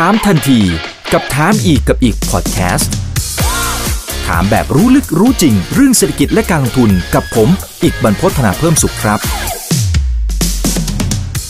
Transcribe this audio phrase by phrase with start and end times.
[0.00, 0.60] ถามทันที
[1.12, 2.92] กับถามอีกกับอีกพอดแคสต์
[4.26, 7.48] ถามแบบรู้ลึกรู้จริง เรื่องเศรษฐกิจและการลงทุนกับผม
[7.82, 9.18] อีกบรรพฒนาเพิ่มสุขครับ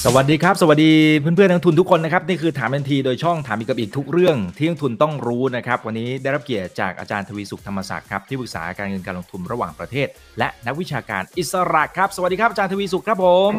[0.05, 10.09] สวัสดีครับ สวัสดีเพื่อนๆนักทุนทุกคนนะครับนี่คือถามทันทีโดยช่องถามอีกกับอีกทุกเรื่องที่นักทุนต้องรู้นะครับ วันนี้ได้รับเกียรติจากอาจารย์ทวีสุขธรรมศักดิ์ครับที่ปรึกษาการเงินการลงทุนระหว่างประเทศ
[10.39, 13.53] และนักวิชาการอิสระครับ สวัสดีครับอาจารย์ทวีสุขครับผม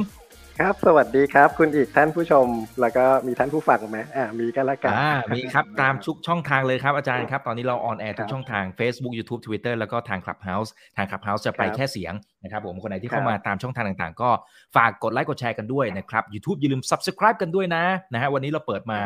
[0.62, 2.48] ครับ สวัสดีครับ คุณอิกท่านผู้ชม
[2.82, 12.14] แล้วก็มีท่านผู้ฟังไหมอ่ามีกันละกันอ่ามีครับตามทุกช่องทางเลยครับอาจารย์ครับ ตอนนี้เรา on air ทุกช่องทาง Facebook YouTube Twitter แล้วก็ทาง Clubhouse ทาง Clubhouse จะไปแค่เสียง
[12.46, 14.30] นะครับผมคนไหนที่เข้ามาตามช่องทางต่างๆ ก็
[14.76, 19.00] ฝากกดไลค์กดแชร์กันด้วยนะครับ YouTube อย่าลืม Subscribe กันด้วยนะนะฮะวันนี้เราเปิดมา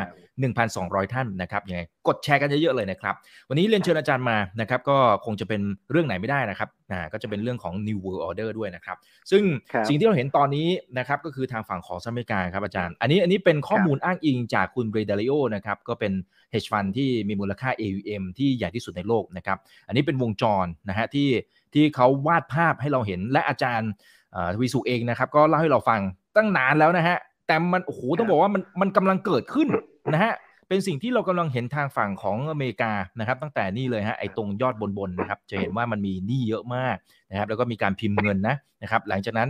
[0.54, 3.14] 1,200 ท่านนะครับยังไงกดแชร์กันเยอะๆเลยนะครับ
[3.48, 8.96] วันนี้เรียนเชิญอาจารย์มานะครับก็คงจะเป็นเรื่องไหนไม่ได้นะครับอ่าก็จะเป็นเรื่องของ New World Order ด้วยนะครับ
[9.30, 10.68] ซึ่งครับสิ่งที่เราเห็นตอนนี้
[10.98, 16.12] นะครับก็คือทางฝั่งของสหรัฐอเมริกาครับอาจารย์ อันนี้อันนี้เป็นข้อมูลอ้างอิงจากคุณเรเดลิโอนะครับก็เป็น
[16.52, 21.28] hedge fund ที่มีมูลค่า AUM ที่ใหญ่ที่สุดในโลกนะครับอันนี้เป็นวงจรนะฮะที่
[21.74, 23.90] ที่เขาวาดภาพให้เราเห็น และอาจารย์
[24.32, 26.00] เอ่อทวีสุเองนะครับ ก็เล่าให้เราฟัง
[26.36, 29.68] ตั้งนานแล้วนะฮะ แต่มันโอ้โหต้องบอกว่ามันมันกำลังเกิดขึ้น
[30.14, 30.34] นะฮะ
[30.68, 36.96] เป็นสิ่งที่เรากำลังเห็นทางฝั่งของอเมริกานะครับ ตั้งแต่นี่เลยฮะไอ้ตรงยอดบนๆนะครับ จะเห็นว่ามันมีหนี้เยอะมาก
[37.30, 39.48] นะครับ แล้วก็มีการพิมพ์เงินนะนะครับ หลังจากนั้น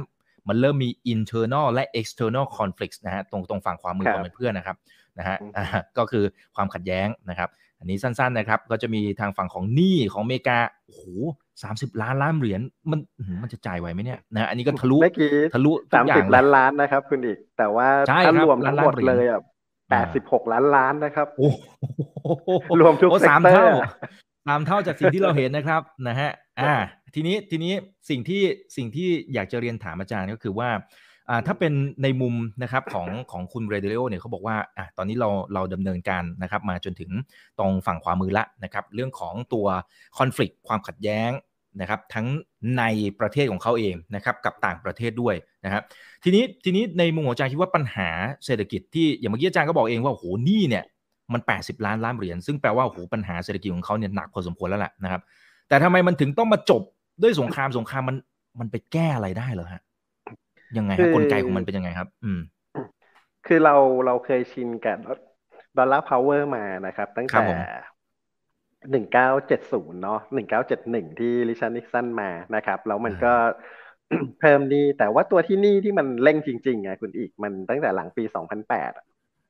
[0.48, 4.77] มันเริ่มมี internal และ external conflicts นะฮะตรงตรงฝั่งขวามือครัขบองเพื่อนๆนะครับ
[5.18, 5.64] นะฮะอืมอ่า
[5.98, 6.24] ก็คือ
[6.56, 11.02] ความขัดแย้งนะครับ อันนี้สั้นๆนะครับ ก็จะมีทางฝั่งของหนี้ของอเมริกาโอ้โห
[11.62, 19.42] สามสิบล้านล้านเหรียญมันอื้อหือมันจะจ่ายไหวไหมเนี่ยนะอันนี้ก็ทะลุเมื่อกี้ทะลุทุสากมอย่าสิงบเลยล้านล้านนะครับคุณอีก แต่ว่าใช่ถ้าครับรวมทั้งหมดล้านล้านเหรียญเลยอะ
[19.91, 23.91] แปดสิบหกล้านล้านนะครับโอ้โหรวมทุกโอ้สาม sector เท่าอะ
[24.47, 26.30] สามเท่าจากสิ่งที่เราเห็นนะครับนะฮะ
[26.61, 26.75] อ่า
[27.14, 27.72] ทีนี้ทีนี้
[28.11, 28.42] สิ่งที่
[28.77, 30.70] สิ่งที่อยากจะเรียนถามอาจารย์ก็คือว่า
[31.28, 37.11] อ่าถ้าเป็นในมุมนะครับของของคุณเรเดโอเนี่ยเขาบอกว่าอะตอนนี้เราเราดำเนินการนะครับ มาจนถึง
[37.58, 39.67] ตรงฝั่งขวามือละนะครับ เรื่องของตัว
[40.19, 41.30] คอน FLICT ความขัดแย้ง
[41.80, 42.27] นะครับทั้ง
[42.78, 42.84] ใน
[43.20, 45.34] ประเทศของเขาเองนะครับกับต่างประเทศด้วย
[45.64, 45.83] นะครับ
[46.24, 48.08] ทีนี้ทีนี้ในมุมของอาจารย์คิดว่าปัญหา
[48.45, 50.84] เศรษฐกิจที่อย่างเมื่อกี้อาจารย์ก็บอกเองว่าโอ้โหหนี่เนี่ย
[51.33, 55.20] มัน 80 ล้านล้านเหรียญซึ่งแปลว่าโอ้โหปัญหาเศรษฐกิจของเขาเนี่ยหนักพอสมควรแล้วแหละนะครับ
[55.68, 56.83] แต่ทำไมมันถึงต้องมาจบ
[57.22, 58.16] ด้วยสงครามสงครามมัน
[58.61, 59.83] มันไปแก้อะไรได้เหรอฮะ
[60.78, 62.40] ยังไงฮะคือกลไกของมันเป็นยังไงครับ อืม
[63.46, 63.74] คือเรา
[64.06, 64.98] เราเคยชินกับ
[65.78, 67.56] dollar power มานะครับ ตั้งครับแต่
[68.80, 73.33] ผมหนึ่งเก้าเจ็ดศูนย์เนาะหนึ่งเก้าเจ็ดหนึ่งที่ริชาร์ดนิกสันมานะครับ แล้วมันก็
[74.41, 78.92] เพิ่มหนี้แต่ว่าตัวที่หนี้ที่มันเร่งจริงๆอะคุณอิกมันตั้งแต่หลังปีสองพันแปด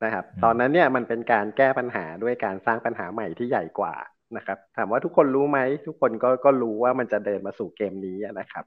[0.03, 3.93] นะครับอืมตอนนั้นเนี่ยมันเป็นการแก้ปัญหาด้วยการสร้างปัญหาใหม่ที่ใหญ่กว่า
[4.37, 8.65] นะครับ ถามว่าทุกคนรู้ไหม ทุกคนก็ก็รู้ว่ามันจะเดินมาสู่เกมนี้อะนะครับ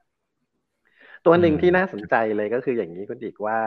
[1.26, 3.58] ตัวหนึ่งที่น่าสนใจเลยก็คืออย่างนี้คุณอีกว่า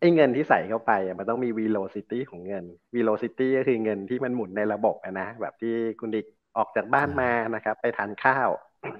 [0.00, 2.64] ไอ้เงินที่ใส่เข้าไปอะมันต้องมี velocity ของเงิน
[2.96, 8.48] velocity ก็คือเงินที่มันหมุนในระบบอะนะแบบที่คุณอีกออกจากบ้านมานะครับ ไปทานข้าว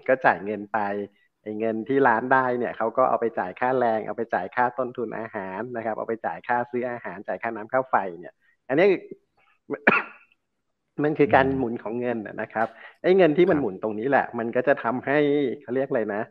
[0.09, 0.79] ก็จ่ายเงินไป
[1.43, 8.35] ไอ้เงินที่ร้านได้เนี่ยเขาก็เอาไปจ่ายค่าแรง เอาไปจ่ายค่าต้นทุนอาหารนะครับ เอาไปจ่ายค่าซื้ออาหารจ่ายค่าน้ำค่าไฟเนี่ย
[8.69, 8.87] อันนี้
[11.05, 12.69] มันคือการอืมหมุนของเงินนะนะครับ
[13.03, 15.19] ไอ้เงินที่มันครับหมุนตรงนี้แหละ มันก็จะทำให้
[15.63, 16.23] เขาเรียกอะไรนะ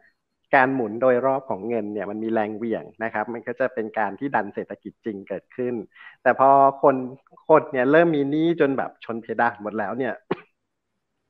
[0.55, 5.73] การหมุนโดยรอบของเงินเนี่ยมันมีแรงเหวี่ยงนะครับ มันก็จะเป็นการที่ดันเศรษฐกิจจริงเกิดขึ้น
[6.23, 6.49] แต่พอ
[6.81, 6.95] คน
[7.47, 10.13] คนเนี่ยเริ่มมีหนี้จนแบบชนเพดานหมดแล้วเนี่ย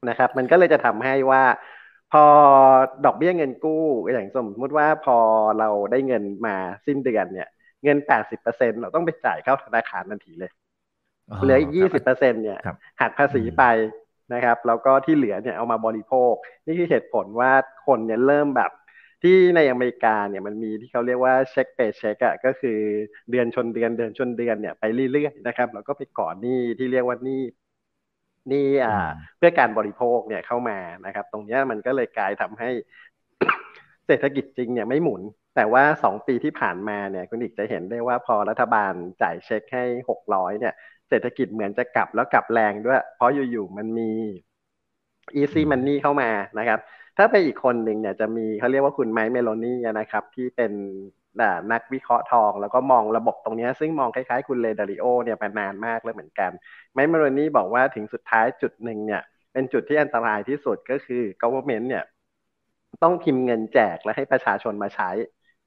[0.09, 1.43] นะครับ มันก็เลยจะทำให้ว่า
[2.11, 2.25] พอ
[3.05, 3.83] ดอกเบี้ยเงินกู้
[4.13, 5.17] อย่างสมมติว่าพอ
[5.59, 7.49] เราได้เงินมาสิ้นเดือนเนี่ย
[7.83, 7.97] เงิน
[8.43, 10.51] 80%เราต้องไปจ่ายเข้าธนาคารทันทีเลย
[11.43, 13.63] เหลืออีก20%เนี่ยครับหักภาษีอืมไป
[14.33, 16.33] นะครับ แล้วก็ที่เหลือเนี่ยเอามาบริโภค
[16.65, 17.51] นี่คือเหตุผลว่า
[17.85, 18.71] คนเนี่ยเริ่มแบบ
[19.23, 22.79] ที่ในอเมริกาเนี่ยมันมีที่เขาเรียกว่าเช็คเปย์เช็คอะก็คือ
[23.31, 27.41] เดือนชนเดือนเดือนชนเดือนเนี่ยไปเรื่อยๆนะครับแล้วก็ไปก่อหนี้ที่เรียกว่าหนี้
[28.49, 32.69] หนี้อ่าอืมเพื่อการบริโภคเนี่ยเข้ามานะครับ ตรงเนี้ยมันก็เลยกลายทำให้
[34.07, 35.21] เศรษฐกิจจริงเนี่ยไม่หมุน
[35.55, 40.73] แต่ว่าสองปีที่ผ่านมาเนี่ยคุณอิกจะเห็นได้ว่าพอรัฐบาลจ่ายเช็คให้หกร้อยเนี่ย
[41.09, 44.11] เศรษฐกิจเหมือนจะกลับแล้วกลับแรงด้วย เพราะอยู่ๆมันมี
[45.39, 46.79] easy money เข้ามานะครับ
[47.17, 50.71] ถ้าไปอีกคนหนึ่งเนี่ยจะมีเขาเรียกว่าคุณไมค์ มาโลนีย์นะครับ ที่เป็น
[51.71, 56.51] นักวิเคราะห์ทอง แล้วก็มองระบบตรงนี้ ซึ่งมองคล้ายๆคุณเรย์ ดาลิโอเนี่ยมานานมากแล้วเหมือนกัน
[56.93, 59.21] ไมค์ มาโลนีย์บอกว่าถึงสุดท้ายจุดหนึ่งเนี่ย
[59.53, 62.03] เป็นจุดที่อันตรายที่สุดก็คือ government เนี่ย
[63.03, 65.11] ต้องพิมพ์เงินแจกและให้ประชาชนมาใช้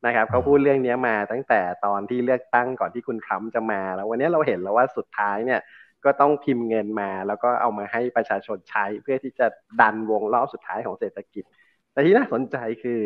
[0.06, 5.60] นะครับเขาพูดเรื่องนี้มาตั้งแต่ตอนที่เลือกตั้งก่อนที่คุณทรัมป์จะมา แล้ววันนี้เราเห็นแล้วว่าสุดท้ายเนี่ย
[6.06, 9.46] ก็ต้องพิมพ์เงินมา แล้วก็เอามาให้ประชาชนใช้เพื่อที่จะ
[9.80, 11.44] ดันวงรอบสุดท้ายของเศรษฐกิจ
[11.92, 13.00] แต่ที่น่าสนใจคือ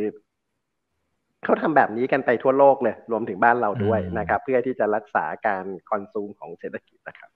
[1.44, 7.31] เขาทำแบบนี้กันไปทั่วโลกเลยรวมถึงบ้านเราด้วยอืมนะครับ เพื่อที่จะรักษาการconsume ของเศรษฐกิจนะครับ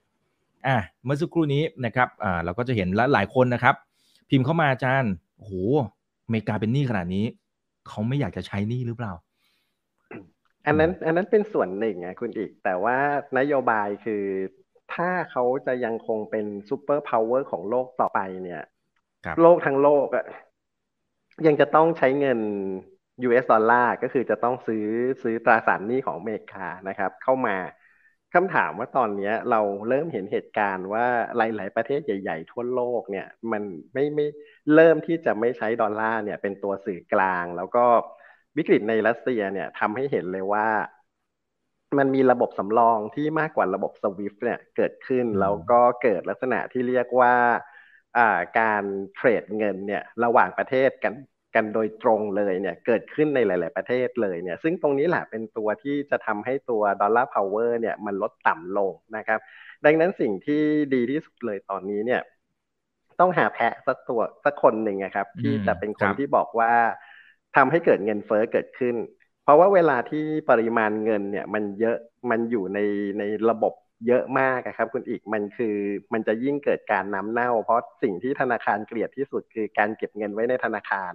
[0.66, 3.74] อะเมื่อสักครู่นี้นะครับอ่าเราก็จะเห็นและหลายคนนะครับ
[4.30, 5.52] พิมพ์เข้ามาอาจารย์โอ้โห
[6.24, 7.24] อเมริกาเป็นหนี้ขนาดนี้
[7.88, 9.12] เขาไม่อยากจะใช้หนี้หรือเปล่า
[10.66, 12.96] อันนั้น อันนั้นเป็นส่วนหนึ่งอะคุณอิก แต่ว่า
[13.38, 14.22] นโยบายคือ
[14.90, 18.62] ถ้าเขาจะยังคงเป็น superpower ของโลกต่อไปเนี่ย
[19.40, 20.24] โลกทั้งโลกอะ
[21.46, 22.40] ยังจะต้องใช้เงิน
[23.26, 24.86] US ดอลลาร์ก็คือจะต้องซื้อ
[25.22, 27.56] ซื้อตราสารหนี้ของอเมริกานะครับ เข้ามา
[28.34, 34.26] คำถามว่าตอนนี้เราเริ่มเห็นเหตุการณ์ว่าหลาย ๆ ประเทศใหญ่ ๆ ทั่วโลกเนี่ย มันไม่ไม่
[34.74, 37.86] เริ่มที่จะไม่ใช้ดอลลาร์เนี่ยเป็นตัวสื่อกลาง แล้วก็
[38.56, 40.66] วิกฤตในรัสเซียเนี่ยทำให้เห็นเลยว่า
[41.98, 47.34] มันมีระบบสำรองที่มากกว่าระบบสวิฟเนี่ยเกิดขึ้น แล้วก็เกิดลักษณะที่เรียกว่า
[48.60, 48.84] การ
[49.14, 51.14] เทรดเงินเนี่ยระหว่างประเทศกัน
[51.54, 59.40] กันโดยตรงเลยเนี่ยเกิดขึ้นในหลาย ๆ ประเทศเลยเนี่ยซึ่งตรงนี้แหละเป็นตัวที่จะทำให้ตัวดอลลาร์พาวเวอร์เนี่ยมันลดต่ำลงนะครับ
[59.84, 60.62] ดังนั้นสิ่งที่
[60.94, 62.20] ดีที่สุดเลยตอนนี้เนี่ย
[63.20, 66.72] ต้องหาแพะสักตัวสักคนหนึ่งนะครับ ที่จะเป็นคนที่บอกว่า
[67.56, 68.96] ทำให้เกิดเงินเฟ้อเกิดขึ้น
[69.44, 71.96] เพราะว่าเวลาที่ปริมาณเงินเนี่ยมันเยอะ
[72.30, 72.78] มันอยู่ใน
[73.18, 73.72] ในระบบ
[74.06, 75.76] เยอะมากครับ คุณอีกมันคือ
[76.12, 81.12] มันจะยิ่งเกิดการน้ำเน่า เพราะสิ่งที่ธนาคารเกลียดที่สุดคือการเก็บเงินไว้ในธนาคาร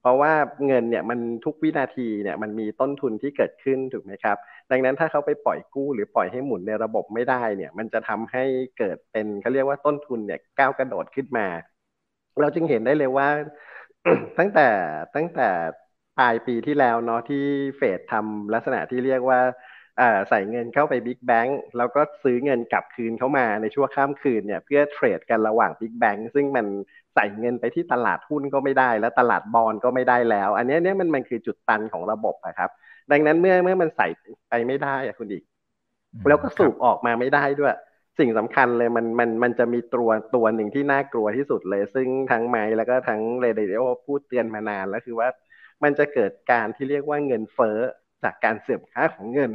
[0.00, 0.32] เพราะว่า
[0.66, 4.36] เงินเนี่ยมันทุกวินาทีเนี่ยมันมีต้นทุนที่เกิดขึ้นถูกไหมครับ
[4.70, 8.44] ดังนั้นถ้าเขาไปปล่อยกู้หรือปล่อยให้หมุนในระบบไม่ได้เนี่ย มันจะทำให้
[8.78, 11.46] เกิดเป็นเขาเรียกว่าต้นทุนเนี่ยก้าวกระโดดขึ้นมา
[12.40, 13.28] เราจึงเห็นได้เลยว่า
[14.38, 14.68] ตั้งแต่
[15.14, 15.48] ตั้งแต่
[16.18, 17.44] ปลายปีที่แล้วเนาะที่
[17.76, 19.40] เฟดทำลักษณะที่เรียกว่า
[20.28, 26.66] ใส่เงินเข้าไปบิ๊กแบงก์แล้วก็ซื้อเงินกลับคืนเข้ามาในช่วงข้ามคืนเนี่ยเพื่อเทรดกันระหว่างบิ๊กแบงก์ซึ่งมัน
[27.14, 32.70] ใส่เงินไปที่ตลาดหุ้นก็ไม่ได้ แล้วตลาดบอลก็ไม่ได้แล้ว อันนี้เนี่ยมันมันคือจุดตันของระบบนะครับ
[33.10, 34.06] ดังนั้นเมื่อเมื่อมันใส่
[34.48, 35.42] ไปไม่ได้อะคุณอีก
[36.28, 37.74] แล้วก็สูบออกมาไม่ได้ด้วย
[38.18, 45.28] สิ่งสำคัญเลยมันมันมันจะมีตัวตัวหนึ่งที่น่ากลัวที่สุดเลย ซึ่งทั้งไม้แล้วก็ทั้งเรเดโอพูดเตือนมานานแล้วคือว่า
[45.82, 47.78] มันจะเกิดการที่เรียกว่าเงินเฟ้อ
[48.22, 49.52] จากการเสื่อมค่าของเงิน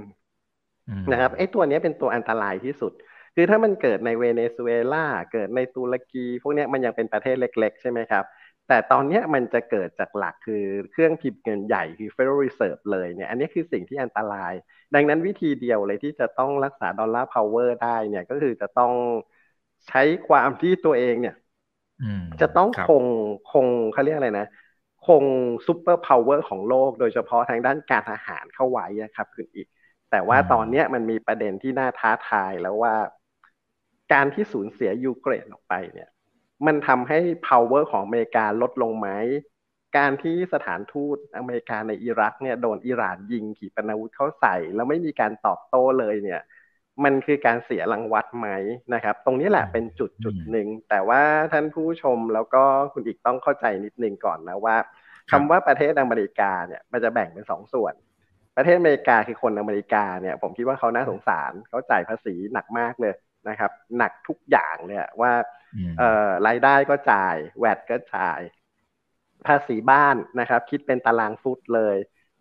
[1.12, 2.91] นะครับไอ้ตัวนี้เป็นตัวอันตรายที่สุด
[3.35, 8.23] คือถ้ามันเกิดในเวเนซุเอลาเกิดในตุรกี พวกนี้มันยังเป็นประเทศเล็ก ๆ ใช่ไหมครับ
[8.68, 14.53] แต่ตอนนี้มันจะเกิดจากหลักคือเครื่องพิมพ์เงินใหญ่คือ Federal Reserve เลยเนี่ยอันนี้คือสิ่งที่อันตราย
[14.95, 18.94] ดังนั้นวิธีเดียวเลยที่จะต้องรักษา dollar power ได้เนี่ยก็คือจะต้อง
[19.88, 21.35] ใช้ความที่ตัวเองเนี่ย
[22.41, 23.06] จะต้องคง
[23.51, 24.45] คงเขาเรียกอะไรนะ
[25.07, 25.24] คง
[25.65, 29.68] superpower ของโลก โดยเฉพาะทางด้านการทหารเข้าไว้นะครับคุณอิก
[30.12, 32.95] แต่ว่าตอนนี้มันมีประเด็นที่น่าท้าทายแล้วว่า
[34.13, 36.09] การที่สูญเสียยูเครนออกไปเนี่ย
[36.65, 39.09] มันทำให้ power ของอเมริกาลดลงไหม
[39.98, 46.42] การที่สถานทูตอเมริกาในอิรักเนี่ยโดนอิหร่านยิงขีปนาวุธเข้าใส่ แล้วไม่มีการตอบโต้เลยเนี่ย
[47.03, 48.49] มันคือการเสียรางวัลไหม
[48.93, 51.21] นะครับ ตรงนี้แหละเป็นจุดจุดหนึ่งแต่ว่า
[51.51, 54.75] ท่านผู้ชมแล้วก็คุณอีกต้องเข้าใจนิดนึงก่อนนะว่า
[55.31, 57.93] คำว่าประเทศอเมริกาเนี่ยมันจะแบ่งเป็นสองส่วน
[58.57, 63.13] ประเทศอเมริกาคือคนอเมริกาเนี่ย ผมคิดว่าเขาน่าสงสารเขาจ่ายภาษีหนักมากเลย
[63.49, 65.31] นะครับ หนักทุกอย่างเลยว่า
[65.97, 68.39] เอ่อรายได้ก็จ่ายแวดก็จ่าย
[69.47, 71.95] ภาษีบ้านนะครับ คิดเป็นตารางฟุตเลย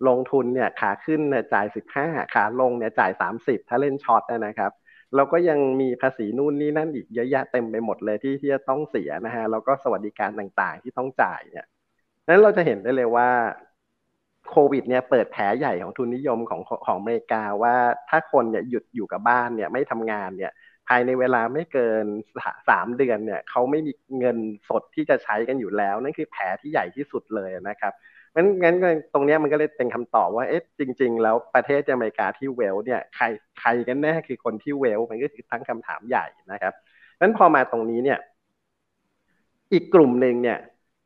[0.07, 4.71] ลงทุนเนี่ยขาขึ้นเนี่ยจ่ายสิบห้าขาลงเนี่ยจ่ายสามสิบถ้าเล่นช็อตนะครับ
[5.15, 11.65] เราก็ยังมีภาษีนู่นนี่นั่นอีกเยอะแยะเต็มไปหมดเลยที่ที่จะต้องเสียนะฮะแล้วก็สวัสดิการต่างๆ ที่ต้องจ่ายเนี่ย
[12.27, 13.29] นั้นเราจะเห็นได้เลยว่า
[14.49, 17.75] โควิดเนี่ยเปิดแผลใหญ่ของทุนนิยมของของอเมริกาว่า
[18.09, 20.51] ถ้าคนเนี่ยหยุดอยู่กับบ้านเนี่ยไม่ทำงานเนี่ย
[20.87, 22.05] ภายในเวลาไม่เกิน
[22.69, 24.37] สามเดือนเนี่ยเขาไม่มีเงิน
[24.69, 27.93] สดที่จะใช้กันอยู่แล้ว นั่นคือแผลที่ใหญ่ที่สุดเลยนะครับ
[28.35, 28.75] งั้นงั้น
[29.13, 33.25] ตรงนี้มันก็เลยเป็นคำตอบว่าเอ๊ะจริง ๆ แล้วประเทศอเมริกาที่เวลเนี่ยใคร
[33.59, 36.73] ใครกันแน่คือคนที่เวลมันก็คือตั้งคำถามใหญ่นะครับ
[37.21, 38.19] นั้นพอมาตรงนี้เนี่ย
[39.73, 40.59] อีกกลุ่มหนึ่งเนี่ย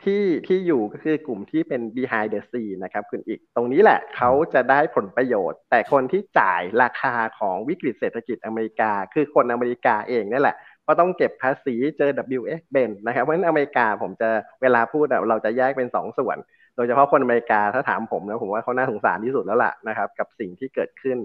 [0.04, 10.56] ที่ที่อยู่ก็คือกลุ่มที่เป็น behind the scene นะครับคุณอีกตรงนี้แหละเขาจะได้ผลประโยชน์ แต่คนที่จ่ายราคาของวิกฤตเศรษฐกิจอเมริกา คือคนอเมริกาเองนั่นแหละ
[10.88, 14.30] ก็ต้องเก็บภาษีเจอ WX เบนนะครับเพราะฉะนั้นอเมริกาผมจะ
[14.62, 16.38] เวลาพูดเราจะแยกเป็นสองส่วน
[16.76, 21.18] โดยเฉพาะคนอเมริกาถ้าถามผมนะผมว่าเขาน่าสงสารที่สุดแล้วล่ะนะครับ กับสิ่งที่เกิดขึ้น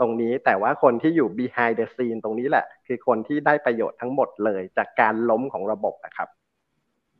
[0.00, 6.28] ตรงนี้แต่ว่าคนที่อยู่ behind the scene ตรงนี้แหละ คือคนที่ได้ประโยชน์ทั้งหมดเลย จากการล้มของระบบนะครับ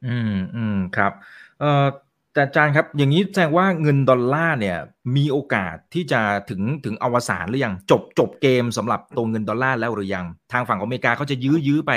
[0.07, 1.12] อืมอืมครับ
[1.61, 1.87] เอ่อ
[2.35, 4.79] แต่อาจารย์ครับ อย่างนี้แสดงว่าเงินดอลลาร์เนี่ย
[5.17, 6.21] มีโอกาสที่จะ
[6.51, 11.93] ถึงถึงอวสานหรือยังจบจบเกมสำหรับตัวเงินดอลลาร์แล้วหรือยัง ทางฝั่งอเมริกาเขาจะยื้อยื้อไป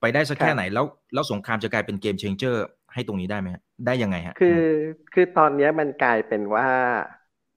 [0.00, 3.48] ไปได้สักแค่ไหนแล้วแล้วสงครามจะกลายเป็น game changer ให้ตรงนี้ได้ไหม
[3.86, 4.62] ได้ยังไงฮะคือ
[5.14, 6.68] คือตอนนี้มันกลายเป็นว่า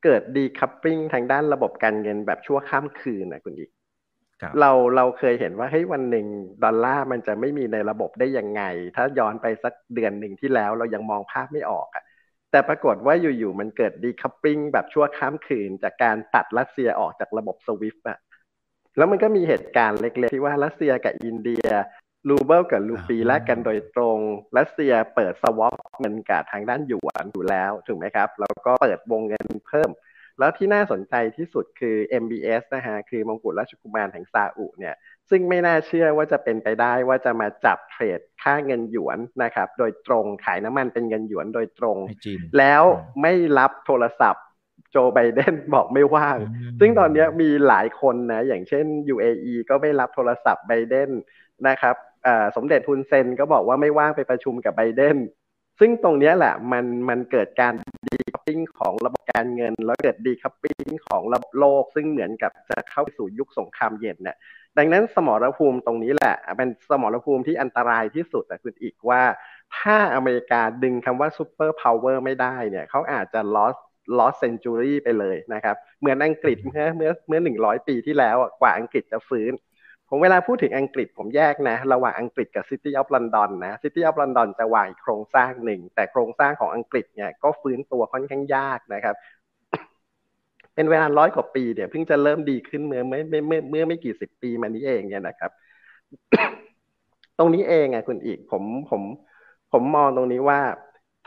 [0.04, 3.72] เกิด decoupling ทางด้านระบบการเงินแบบชั่วข้ามคืนนะคุณอิก
[4.60, 6.28] เราเราเคยเห็นว่าเฮ้ยวันหนึ่ง
[6.64, 8.64] ดอลลาร์มันจะไม่มีในระบบได้ยังไง
[8.96, 12.04] ถ้าย้อนไปสักเดือนหนึ่งที่แล้วเรายังมองภาพไม่ออกอะ
[12.52, 18.18] แต่ปรากฏว่าอยู่ๆมันเกิด decoupling แบบชั่วข้ามคืน จากการตัดรัสเซียออกจากระบบ SWIFT อะ
[18.98, 21.68] แล้วมันก็มีเหตุการณ์เล็กๆที่ว่ารัสเซียกับอินเดีย
[22.30, 24.18] รูเบิลกับรูปีแลกกันโดยตรง
[24.58, 29.90] รัสเซียเปิด swap เงินกับทางด้านหยวนอยู่แล้วถูกไหมครับ แล้วก็เปิดวงเงินเพิ่ม
[30.40, 34.96] แล้วที่น่าสนใจที่สุดคือ MBS นะฮะคือมงกุฎราชกุมารแห่งซาอุเนี่ย
[35.30, 41.98] ซึ่งไม่น่าเชื่อว่าจะเป็นไปได้ว่าจะมาจับเทรดค่าเงินหยวนนะครับโดยตรงขายน้ำมันเป็นเงินหยวนโดยตรง
[42.58, 42.84] แล้ว
[43.22, 44.44] ไม่รับโทรศัพท์
[44.92, 46.38] โจไบเดนบอกไม่ว่าง
[46.80, 51.10] ซึ่งตอนนี้มีหลายคนนะ อย่างเช่น UAE ก็ไม่รับโทรศัพท์ไบเดน
[51.68, 51.96] นะครับ
[52.56, 55.18] สมเด็จทุนเซนก็บอกว่าไม่ว่างไปประชุมกับไบเดน
[55.80, 57.74] ซึ่งตรงนี้แหละมันมันเกิดการ
[58.08, 64.38] decoupling ของระบบการเงิน แล้วเกิด decoupling ของระบบโลก ซึ่งเหมือนกับจะเข้าสู่ยุคสงครามเย็นเนี่ย
[64.78, 69.22] ดังนั้นสมรภูมิตรงนี้แหละเป็นสมรภูมิที่อันตรายที่สุดแต่คุณอิกว่า
[69.78, 73.80] ถ้าอเมริกาดึงคำว่า superpower ไม่ได้เนี่ยเขาอาจจะ lost
[74.18, 79.52] lost century ไปเลยนะครับ เหมือนอังกฤษเมื่อเมื่อเมื่อหนึ่งร้อยปีที่แล้วกว่าอังกฤษจะฟื้น
[80.10, 89.16] ผมเวลาพูดถึงอังกฤษผมแยกนะ ระหว่างอังกฤษกับ City of London นะ City of London จะวางโครงสร้างหนึ่ง แต่โครงสร้างของอังกฤษเนี่ยก็ฟื้นตัวค่อนข้างยากนะครับ
[90.76, 95.52] เป็นเวลาร้อยกว่าปีเนี่ยเพิ่งจะเริ่มดีขึ้นเมื่อเมื่อเมื่อเมื่อไม่กี่สิบปีมานี้เองเนี่ยนะครับ
[97.38, 99.02] ตรงนี้เองอะคุณอีกผมผม
[99.72, 100.62] ผมมองตรงนี้ว่า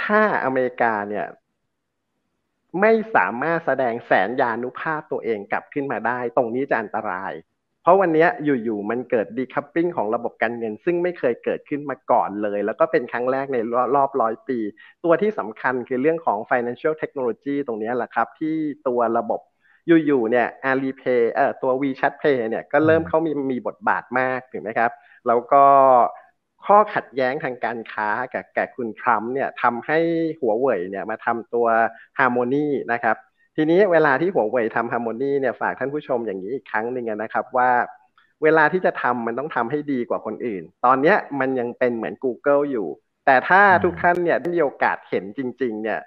[0.04, 1.26] ถ้าอเมริกาเนี่ย
[2.80, 7.32] ไม่สามารถแสดงแสนยานุภาพตัวเองกลับขึ้นมาได้ ตรงนี้จะอันตราย
[7.88, 13.58] ราะวันนี้อยู่ๆมันเกิดดีคัพปิ้งของระบบการเงิน ซึ่งไม่เคยเกิดขึ้นมาก่อนเลย แล้วก็เป็นครั้งแรกใน
[13.96, 14.58] รอบร้อยปี
[15.04, 18.56] ตัวที่สำคัญคือเรื่องของ financial technology ตรงนี้แหละครับ ที่
[18.88, 19.40] ตัวระบบ
[20.06, 24.90] อยู่ๆเนี่ย Alipay เอ่อตัว WeChat Pay เนี่ยก็เริ่มเขามีมีบทบาทมากถูกไหมครับ
[25.26, 25.64] แล้วก็
[26.66, 29.98] ข้อขัดแย้งทางการค้ากับแกคุณทรัมป์เนี่ยทำให้
[30.40, 31.66] หัวเว่ยเนี่ยมาทำตัว
[32.18, 33.16] Harmony นะครับ
[33.60, 37.70] ทีนี้เวลาที่หัวเว่ยทำฮาร์โมนีเนี่ยฝากท่านผู้ชมอย่างนี้อีกครั้งหนึ่งนะครับว่า
[38.42, 42.88] เวลาที่จะทำมันต้องทำให้ดีกว่าคนอื่น ตอนนี้มันยังเป็นเหมือน Google อยู่
[43.26, 46.00] แต่ถ้าทุกท่านเนี่ยได้มีโอกาสเห็นจริง ๆ เนี่ย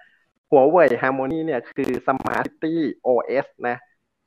[0.52, 2.76] หัวเว่ยฮาร์โมนีเนี่ยคือ Smart City
[3.08, 3.78] OS นะ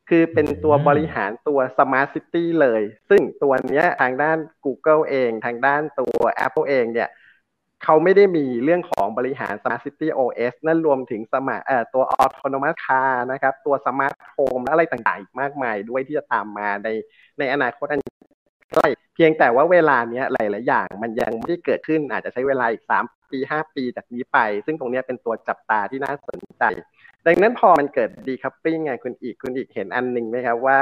[0.09, 7.09] คือเป็นตัวบริหารตัว Smart City เลย ซึ่งตัวเนี้ยทางด้าน Google เอง ทางด้านตัว Apple เองเนี่ย
[7.85, 11.64] เขาไม่ได้มีเรื่องของบริหาร Smart City OS นั่นรวมถึงสมาร์
[11.95, 16.88] ตัว Autonomous Car นะครับ ตัว Smart Home และอะไรต่างๆ อีกมากมายด้วยที่จะตามมาใน
[17.38, 18.00] ในอนาคตอัน
[18.73, 26.64] ใกล้เพียงแต่ว่าเวลาเนี้ยหลายๆ อย่างมันยังไม่ได้เกิดขึ้นอาจจะใช้เวลาอีก 3 ปี 5 ปีจากนี้ไป ซึ่งตรงนี้เป็นตัวจับตาที่น่าสนใจ
[27.26, 30.81] ดังนั้นพอมันเกิดดีคัพปิ้งไงคุณอีกคุณอีกเห็นอันหนึ่งไหมครับว่า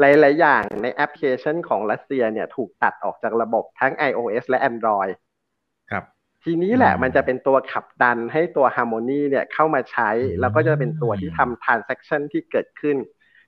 [0.00, 5.12] หลาย ๆ อย่างในแอปพลิเคชันของรัสเซียเนี่ยถูกตัดออกจากระบบทั้ง iOS และ Android
[5.90, 6.04] ครับ
[6.50, 12.96] ทีนี้แหละมันจะเป็นตัวขับดันให้ตัว Harmony เนี่ยเข้ามาใช้ แล้วก็จะเป็นตัวที่ทำ transaction ที่เกิดขึ้น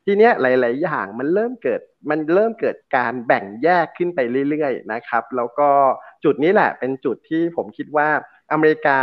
[0.05, 1.81] ทีเนี้ยหลาย ๆ อย่างมันเริ่มเกิด
[2.11, 5.69] มันเริ่มเกิดการแบ่งแยกขึ้นไปเรื่อย ๆ นะครับ แล้วก็
[6.25, 8.09] จุดนี้แหละเป็นจุดที่ผมคิดว่า
[8.53, 8.99] อเมริกา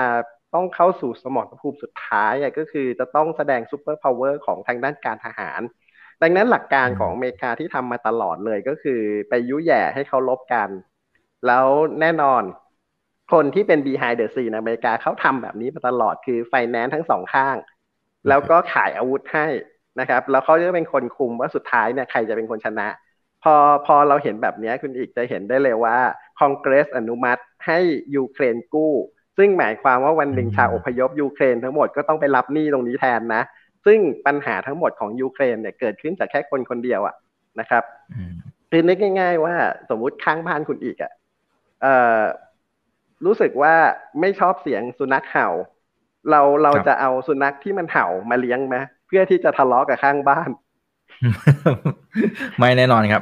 [0.53, 5.61] ต้องเข้าสู่สมรภูมิสุดท้ายก็คือจะต้องแสดง superpower ของทางด้านการทหาร
[6.21, 10.69] ดังนั้นหลักการของอเมริกาที่ทำมาตลอดเลยก็คือไปยุแหย่ให้เขารบกัน
[11.47, 11.67] แล้ว
[12.01, 12.43] แน่นอน
[13.31, 17.55] คนที่เป็น behind the scene อเมริกาเขาทำแบบนี้มาตลอดคือไฟแนนซ์ทั้งสองข้าง
[18.27, 19.47] แล้วก็ขายอาวุธให้
[19.99, 22.87] นะครับ แล้วเขาจะเป็นคนคุมว่าสุดท้ายเนี่ยใครจะเป็นคนชนะ
[23.43, 23.55] พอ
[23.85, 25.97] พอเราเห็นแบบนี้คุณอีกจะเห็นได้เลยว่า
[26.39, 27.79] คอนเกรสอนุมัติให้
[28.15, 28.93] ยูเครนกู้
[29.37, 33.43] ซึ่งหมายความว่าวันหนึ่งชาวอพยพยูเครนทั้งหมดก็ต้องไปรับหนี้ตรงนี้แทนนะ
[33.85, 37.15] ซึ่งปัญหาทั้งหมดของยูเครนเนี่ยเกิดขึ้นจากแค่คนคนเดียวอะ
[37.59, 37.83] นะครับ
[38.71, 39.55] คือนึกง่าย ๆ ว่า
[39.89, 41.11] สมมุติข้างบ้านคุณอีกอะ
[43.25, 43.73] รู้สึกว่า
[44.19, 45.47] ไม่ชอบเสียงสุนัขเห่า
[46.29, 50.49] เราเราจะเอาสุนัขที่มันเห่ามาเลี้ยงไหมเพื่อที่จะทะเลาะกับข้างบ้าน
[52.59, 53.21] ไม่แน่นอนครับ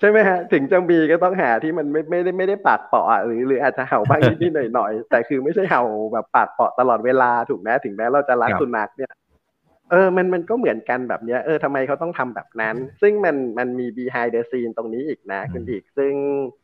[0.00, 5.82] ใช่ไหมฮะ ถึงจะมีก็ต้องหาที่มันไม่ไม่ได้ไม่ได้ปากเปาะหรือหรืออาจจะเห่าบ้างนิดๆหน่อยๆแต่คือไม่ใช่เห่า
[6.12, 9.12] แบบปากเปาะตลอดเวลาถูกไหมถึงแม้เราจะรักสุนัขเนี่ย
[9.90, 16.12] เออ มัน มันก็เหมือนกันแบบเนี้ย เออทำไมเขาต้องทำแบบนั้น ซึ่งมัน มันมี behind the scene ตรงนี้อีกนะ คุณอีก ซึ่ง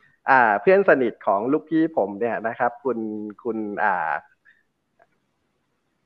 [0.61, 2.99] เพื่อนสนิทของลูกพี่ผมเนี่ยนะครับ คุณ
[3.43, 4.11] คุณอ่า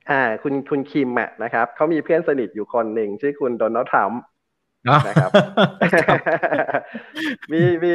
[0.09, 4.21] อ่าคุณคุณคิมอะนะครับเขามีเพื่อนสนิทอยู่คนหนึ่งชื่อคุณโดนัลด์ทรัมป์
[5.07, 5.31] นะครับ
[7.51, 7.93] มีมี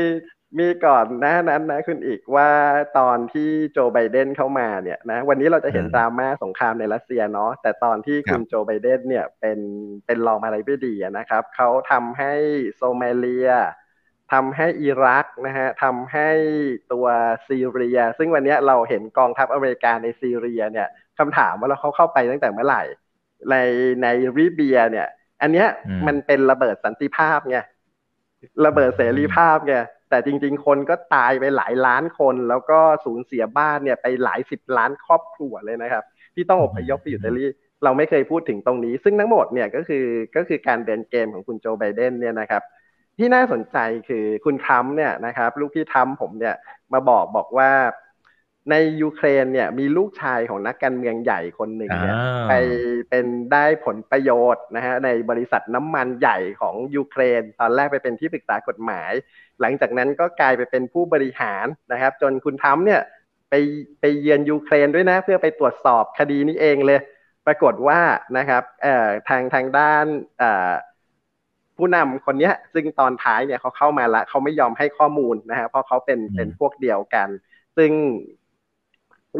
[0.58, 2.50] มีก่อนหน้านั้นนะคุณอีกว่า
[2.98, 9.58] ตอนที่โจไบเดนเข้ามาเนี่ยนะวันนี้เราจะเห็นดราม่าสงครามในรัสเซียเนาะแต่ตอนที่คุณโจไบเดนเนี่ยเป็น
[10.06, 12.32] เป็นรองอะไรไม่ดีนะครับเขาทำให้
[12.76, 13.50] โซมาเลีย
[14.32, 16.28] ทำให้อิรักนะฮะทำให้
[16.92, 17.06] ตัว
[17.48, 22.82] ซีเรีย ซึ่งวันนี้เราเห็นกองทัพอเมริกาในซีเรียเนี่ยคำถามว่าเราเขาเข้าไปตั้งแต่เมื่อไหร่
[23.50, 23.56] ใน
[24.02, 24.06] ใน
[24.36, 25.08] ริเบียเนี่ย
[25.42, 25.68] อันเนี้ย
[26.06, 27.58] มันเป็นระเบิดสันติภาพไง
[28.66, 29.74] ระเบิดเสรีภาพไง
[30.10, 37.44] แต่จริง ๆ คนก็ตายไปหลายล้านคน แล้วก็สูญเสียบ้านเนี่ยไปหลายสิบล้านครอบครัวเลยนะครับ ที่ต้องอพยพไปอยู่อิตาลี
[37.84, 40.04] เราไม่เคยพูดถึงตรงนี้ ซึ่งทั้งหมดเนี่ยก็คือ
[40.36, 42.62] ก็คือการเดินเกมของคุณโจไบเดนเนี่ยนะครับ
[43.20, 43.76] ที่น่าสนใจ
[44.08, 46.54] คือคุณทรัมป์เนี่ยนะครับลูกพี่ทรัมป์ผมเนี่ย
[46.92, 47.70] มาบอกบอกว่า
[48.70, 52.16] ในยูเครนเนี่ยมีลูกชายของนักการเมืองใหญ่คนหนึ่งเนี่ย
[52.48, 52.52] ไป
[53.10, 59.12] เป็นได้ผลประโยชน์นะฮะในบริษัทน้ำมันใหญ่ของยูเครน ตอนแรกไปเป็นที่ปรึกษากฎหมาย
[59.60, 63.00] หลังจากนั้นก็กลายไปเป็นผู้บริหารนะครับ จนคุณทำเนี่ย
[63.50, 63.54] ไป
[64.00, 67.00] ไปเยือนยูเครนด้วยนะ เพื่อไปตรวจสอบคดีนี้เองเลย
[67.46, 68.00] ปรากฏว่า
[68.38, 70.06] นะครับเอ่อทางทางด้าน
[70.38, 70.72] เอ่อ
[71.80, 77.28] ผู้นำคนนี้ซึ่งตอนท้ายเนี่ยเขาเข้ามาละเขาไม่ยอมให้ข้อมูลนะฮะเพราะเขาเป็นเป็นพวกเดียวกัน
[77.76, 77.90] ซึ่ง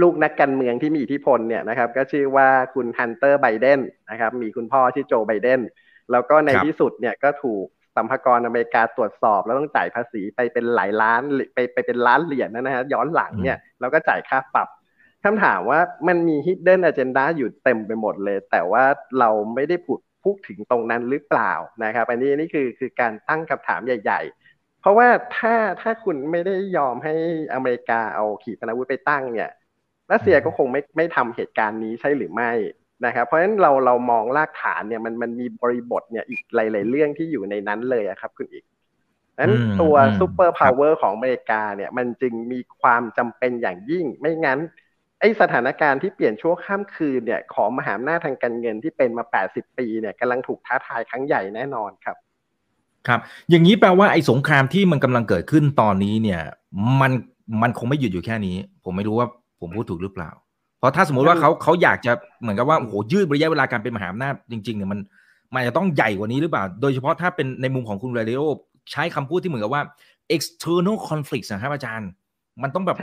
[0.03, 3.81] ลูกนักการเมืองที่มีอิทธิพลเนี่ยนะครับ ก็ชื่อว่าคุณฮันเตอร์ไบเดน
[4.11, 5.61] นะครับ มีคุณพ่อชื่อโจไบเดน
[6.13, 7.65] แล้วก็ในที่สุดเนี่ยก็ถูก
[7.97, 11.21] สรรพากรอเมริกาตรวจสอบ แล้วต้องจ่ายภาษีไปเป็นหลายล้าน
[11.55, 14.69] ไปไปเป็นล้านเหรียญนะฮะย้อนหลังเนี่ยแล้วก็จ่ายค่าปรับ
[15.25, 18.85] คำถามว่ามันมี hidden agenda อยู่เต็มไปหมดเลย แต่ว่า
[19.19, 21.53] เราไม่ได้พูด พูดถึงตรงนั้นหรือเปล่า
[21.85, 27.15] นะครับ อันนี้นี่คือคือการตั้งคำถามใหญ่ ๆ เพราะว่าถ้าถ้าคุณไม่ได้ยอมให้
[27.55, 29.51] อเมริกาเอาขีปนาวุธไปตั้งเนี่ย
[30.13, 32.53] รัสเซียก็คงไม่ไม่ทำเหตุการณ์นี้ใช่หรือไม่
[33.07, 38.65] นะครับ เพราะฉะนั้นเราเรามองรากฐานเนี่ยมันมันมีบริบทเนี่ยอีกหลาย ๆ เรื่องที่อยู่ในนั้นเลยครับคุณอีก
[39.41, 44.61] นั้นตัว superpower ของอเมริกาเนี่ยมันจึงมีความจำเป็นอย่างยิ่ง ไม่งั้น
[45.21, 52.17] ไอสถานการณ์ที่เปลี่ยนชั่วข้ามคืนเนี่ยของมหาอำนาจทางการเงินที่เป็นมา 80 ปีเนี่ยกำลังถูกท้าทายครั้งใหญ่แน่นอนครับ
[53.09, 56.41] ครับ อย่างนี้แปลว่าไอ้สงครามที่มันกำลังเกิดขึ้นตอนนี้เนี่ย
[57.01, 57.13] มัน
[57.63, 59.29] มันคงไม่หยุดอยู่แค่นี้ ผมไม่รู้ว่า
[59.61, 60.31] ผมพูดถูกหรือเปล่า
[60.79, 65.01] เพราะถ้าสมมุติว่าเขาเขาอยากจะเหมือนกับว่าโอ้โหยืดระยะเวลาการเป็นมหาอำนาจจริงๆเนี่ยมัน
[65.55, 68.41] มันจะต้องใหญ่กว่านี้หรือเปล่า โดยเฉพาะถ้าเป็นในมุมของคุณเรเดโอ
[68.93, 69.83] ใช้คำพูดที่เหมือนกับว่า
[70.37, 72.11] external conflict นะครับอาจารย์
[72.63, 72.97] มันต้องแบบ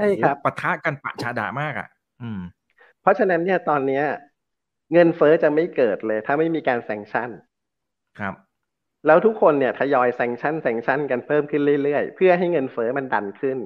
[0.44, 1.88] ปะทะกันปะฉะดะมากอะ
[2.22, 2.42] อืม
[3.02, 4.04] เพราะฉะนั้นเนี่ยตอนเนี้ย
[4.94, 7.30] เงินเฟ้อจะไม่เกิดเลย ถ้าไม่มีการ sanction
[8.20, 8.34] ครับ
[9.08, 13.58] แล้วทุกคนเนี่ยทยอย sanction sanction กันเพิ่มขึ้นเรื่อยๆ เพื่อให้เงินเฟ้อมันดันขึ้น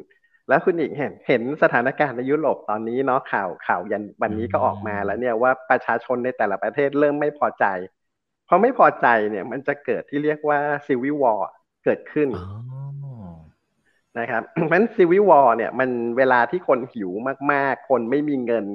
[0.49, 7.65] แล้วคุณอีกเห็นเห็นสถานการณ์ในยุโรปตอนนี้เนาะข่าวข่าวเย็นวันนี้ก็ออกมาแล้วเนี่ยว่าประชาชนในแต่ละประเทศเริ่มไม่พอใจ
[8.47, 11.49] พอไม่พอใจเนี่ย มันจะเกิดที่เรียกว่าซีวิวอร์
[11.83, 12.29] เกิดขึ้น
[14.19, 17.11] นะครับเพราะฉะนั้นซีวิวอร์เนี่ยมันเวลาที่คนหิว
[17.51, 18.65] มากๆ คนไม่มีเงิน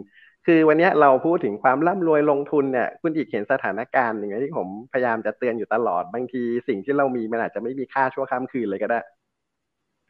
[0.46, 9.01] คือวันนี้เราพูดถึงความร่ำรวยลงทุนเนี่ยคุณอีกเห็นสถานการณ์อย่างที่ผมพยายามจะเตือนอยู่ตลอดบางทีสิ่งที่เรามีมันอาจจะไม่มีค่าชั่วข้ามคืนเลยก็ได้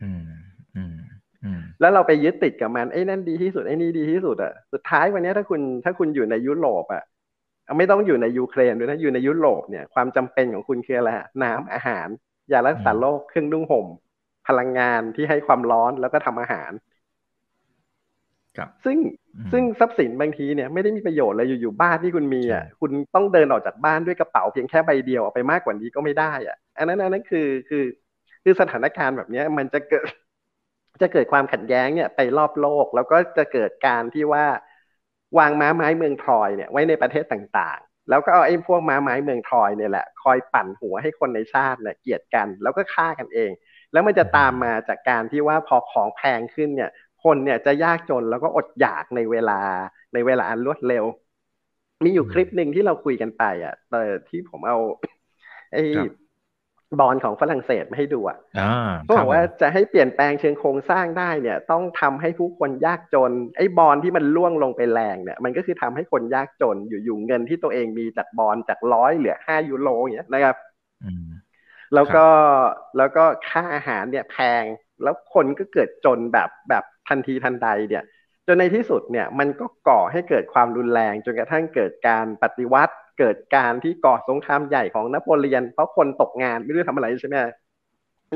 [0.03, 0.23] อืม
[0.77, 0.97] อืม
[1.81, 7.03] แล้วเราไปยึดติดกับมันไอ้นั่นดีที่สุดไอ้นี่ดีที่สุดอะสุดท้ายวันนี้ถ้าคุณถ้าคุณอยู่ในยุโรปอะ
[7.79, 11.11] ไม่ต้องอยู่ในยูเครนด้วยนะอยู่ในยุโรปเนี่ยความจำเป็นของคุณคืออะไร
[11.43, 12.09] น้ำอาหาร
[12.53, 13.87] ยารักษาโรคเครื่องนุ่งห่ม
[14.49, 16.71] พลังงานที่ให้ความร้อนแล้วก็ทำอาหาร
[18.57, 18.99] ครับ ซึ่ง
[19.53, 27.85] ซึ่งทรัพย์สินบางทีเนี่ยไม่ได้มีประโยชน์เลยอยู่ๆบ้านที่คุณมีอะคุณต้องเดินออกจากบ้านด้วยกระเป๋าเพียงแค่ใบเดียวออกไปมากกว่านี้ก็ไม่ได้อะ อันนั้นอันนั้นคือคือ
[28.45, 30.09] คือสถานการณ์แบบนี้มันจะเกิด
[31.03, 34.47] จะเกิดความขัดแย้งเนี่ยไปรอบโลก แล้วก็จะเกิดการที่ว่า
[35.39, 43.51] วางม้าไม้เมืองทรอยเนี่ยไว้ในประเทศต่างๆ แล้วก็เอาไอ้พวกม้าไม้เมืองทรอยเนี่ยแหละ คอยปั่นหัวให้คนในชาติเนี่ยเกลียดกัน แล้วก็ฆ่ากันเอง
[43.93, 46.91] แล้วมันจะตามมาจากการที่ว่าพอของแพงขึ้นเนี่ย
[47.25, 49.61] คนเนี่ยจะยากจนแล้วก็อดอยากในเวลา
[50.15, 51.05] ในเวลาอันรวดเร็ว
[52.05, 54.79] มีอยู่คลิปหนึ่งที่เราคุยกันไปอะแต่ที่ผมเอา
[55.73, 55.85] ไอ้
[57.01, 58.39] บอลของฝรั่งเศสมาให้ดูอะ
[59.05, 70.57] เขาบอกว่าจะให้เปลี่ยนแปลงเชิงโครงสร้างได้เนี่ย ต้องทำให้ผู้คนยากจน ไอ้บอลที่มันล่วงลงไปแรงเนี่ย มันก็คือทำให้คนยากจนอยู่ๆเงินที่ตัวเองมีจากบอลจากร้อยเหลือห้ายูโรอย่างเงี้ยนะครับ
[71.95, 72.27] แล้วก็
[72.99, 74.65] แล้วก็ค่าอาหารเนี่ยแพง
[75.03, 78.05] แล้วคนก็เกิดจนแบบแบบทันทีทันใดเนี่ย
[78.47, 87.37] จนในที่สุดเนี่ยมันก็ก่อให้เกิดความรุนแรง จนกระทั่งเกิดการปฏิวัติ เกิดการที่ก่อสงครามใหญ่ของนโปเลียน เพราะคนตกงานไม่รู้ทำอะไรใช่ไหม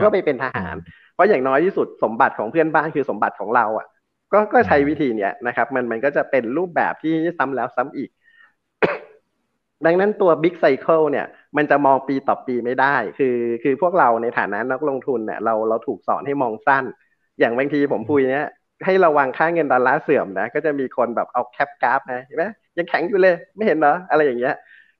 [0.02, 0.76] ก็ไปเป็นทหาร
[1.14, 3.86] เพราะอย่างน้อยที่สุดสมบัติของเพื่อนบ้านคือสมบัติของเราอะ
[4.32, 8.10] ก็ก็ใช้วิธีเนี้ยนะครับ มันมันก็จะเป็นรูปแบบที่ซ้ำแล้วซ้ำอีก
[9.86, 16.84] ดังนั้นตัว Big Cycle เนี่ยมันจะมองปีต่อปีไม่ได้ คือคือพวกเราในฐานะนักลงทุนเนี่ยเราเราถูกสอนให้มองสั้น
[17.38, 18.48] อย่างบางทีผมพูดเนี้ย
[18.84, 22.44] ให้ระวังค่าเงินดอลลาร์เสื่อมนะก็จะมีคนแบบเอา cap กราฟนะเห็นไหม
[22.78, 24.54] ยังแข็งอยู่เลยไม่เห็นเหรออะไรอย่างเงี้ย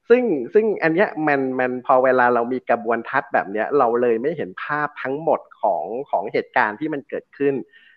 [0.08, 0.22] ซึ่ง
[0.54, 7.54] ซึ่งอันเนี้ยมันมันพอเวลาเรามีกระบวนทัศน์แบบเนี้ยเราเลยไม่เห็นภาพทั้งหมดของของเหตุการณ์ที่มันเกิดขึ้น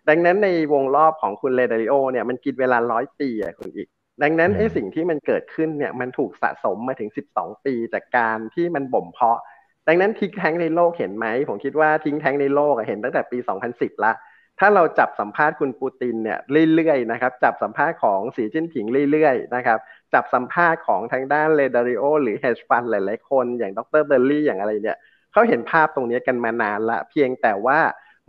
[0.09, 3.87] ดังนั้นในวงรอบของคุณเรย์ ดาลิโอเนี่ยมันกินเวลาร้อยปีอะคุณอีก
[4.21, 9.39] ดังนั้นไอ้สิ่งที่มันเกิดขึ้นเนี่ยมันถูกสะสมมาถึง 12 ปีจากการที่มันบ่มเพาะ
[9.87, 13.37] ดังนั้นทิ้งแท้งในโลกเห็นไหม ผมคิดว่าทิ้งแท้งในโลกเห็นตั้งแต่ปี
[13.71, 14.13] 2010 ละ
[14.59, 16.39] ถ้าเราจับสัมภาษณ์คุณปูตินเนี่ย
[16.75, 19.79] เรื่อยๆนะครับ จับสัมภาษณ์ของสีจิ้นผิงเรื่อยๆนะครับ
[20.13, 24.97] จับสัมภาษณ์ของทางด้านเลดาริโอหรือเฮดฟันหลายๆคนอย่างดรเบอร์รี่อย่างอะไรเนี่ย
[25.31, 27.79] เขาเห็นภาพตรงนี้กันมานานละ เพียงแต่ว่า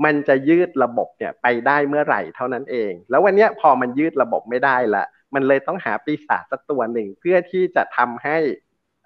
[0.04, 8.36] มันจะยืดระบบเนี่ยไปได้เมื่อไหร่เท่านั้นเอง แล้ววันนี้พอมันยืดระบบไม่ได้ละ มันเลยต้องหาปีศาจสักตัวหนึ่งเพื่อที่จะทำให้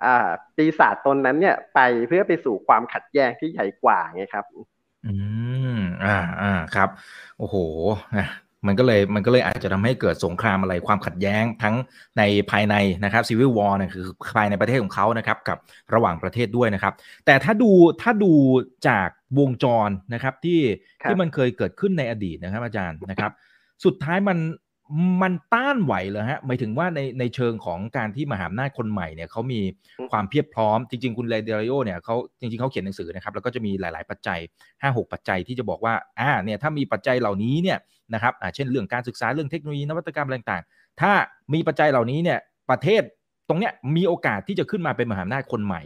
[0.05, 4.45] อ่าปีศาจตนนั้นเนี่ยไปเพื่อไปสู่ความขัดแย้งที่ใหญ่กว่าไงครับ
[5.07, 5.15] อื
[5.77, 6.89] มอ่าอ่าครับ
[7.39, 7.57] โอ้โห
[8.67, 11.75] มันก็เลยมันก็เลยอาจจะทำให้เกิดสงครามอะไรความขัดแย้งทั้ง
[12.19, 14.05] ในภายในนะครับซีวิลวอร์เนี่ยคือ
[14.37, 15.59] ภายในประเทศของเขานะครับกับ
[15.95, 16.93] ระหว่างประเทศด้วยนะครับ
[17.27, 17.71] แต่ถ้าดู
[18.03, 18.33] ถ้าดู
[18.89, 20.61] จากวงจรนะครับที่
[21.05, 23.33] ที่มันเคยเกิดขึ้นในอดีตนะครับอาจารย์นะครับ
[23.85, 24.39] สุดท้ายมัน
[25.23, 29.61] มันต้านไหวเลยฮะหมายถึงว่าในในเชิงของการที่มหาอำนาจคนใหม่เนี่ยเขามี
[30.11, 34.39] ความเพียบพร้อม จริง ๆ คุณเรเดริโอเนี่ยเขาจริง ๆเขาเขียนหนังสือนะครับ แล้วก็จะมีหลาย ๆ ปัจจัย
[34.83, 37.79] 5-6 ปัจจัยที่จะบอกว่าอ่าเนี่ยถ้ามีปัจจัยเหล่านี้เนี่ย
[38.15, 41.13] นะครับอ่าเช่นเรื่องการศึกษาเรื่องเทคโนโลยีนวัตกรรมอะไรต่างๆ ถ้า
[41.55, 42.39] มีปัจจัยเหล่านี้เนี่ย
[42.71, 43.03] ประเทศ
[43.49, 45.83] ตรงเนี้ยมีโอกาสที่จะขึ้นมาเป็นมหาอำนาจคนใหม่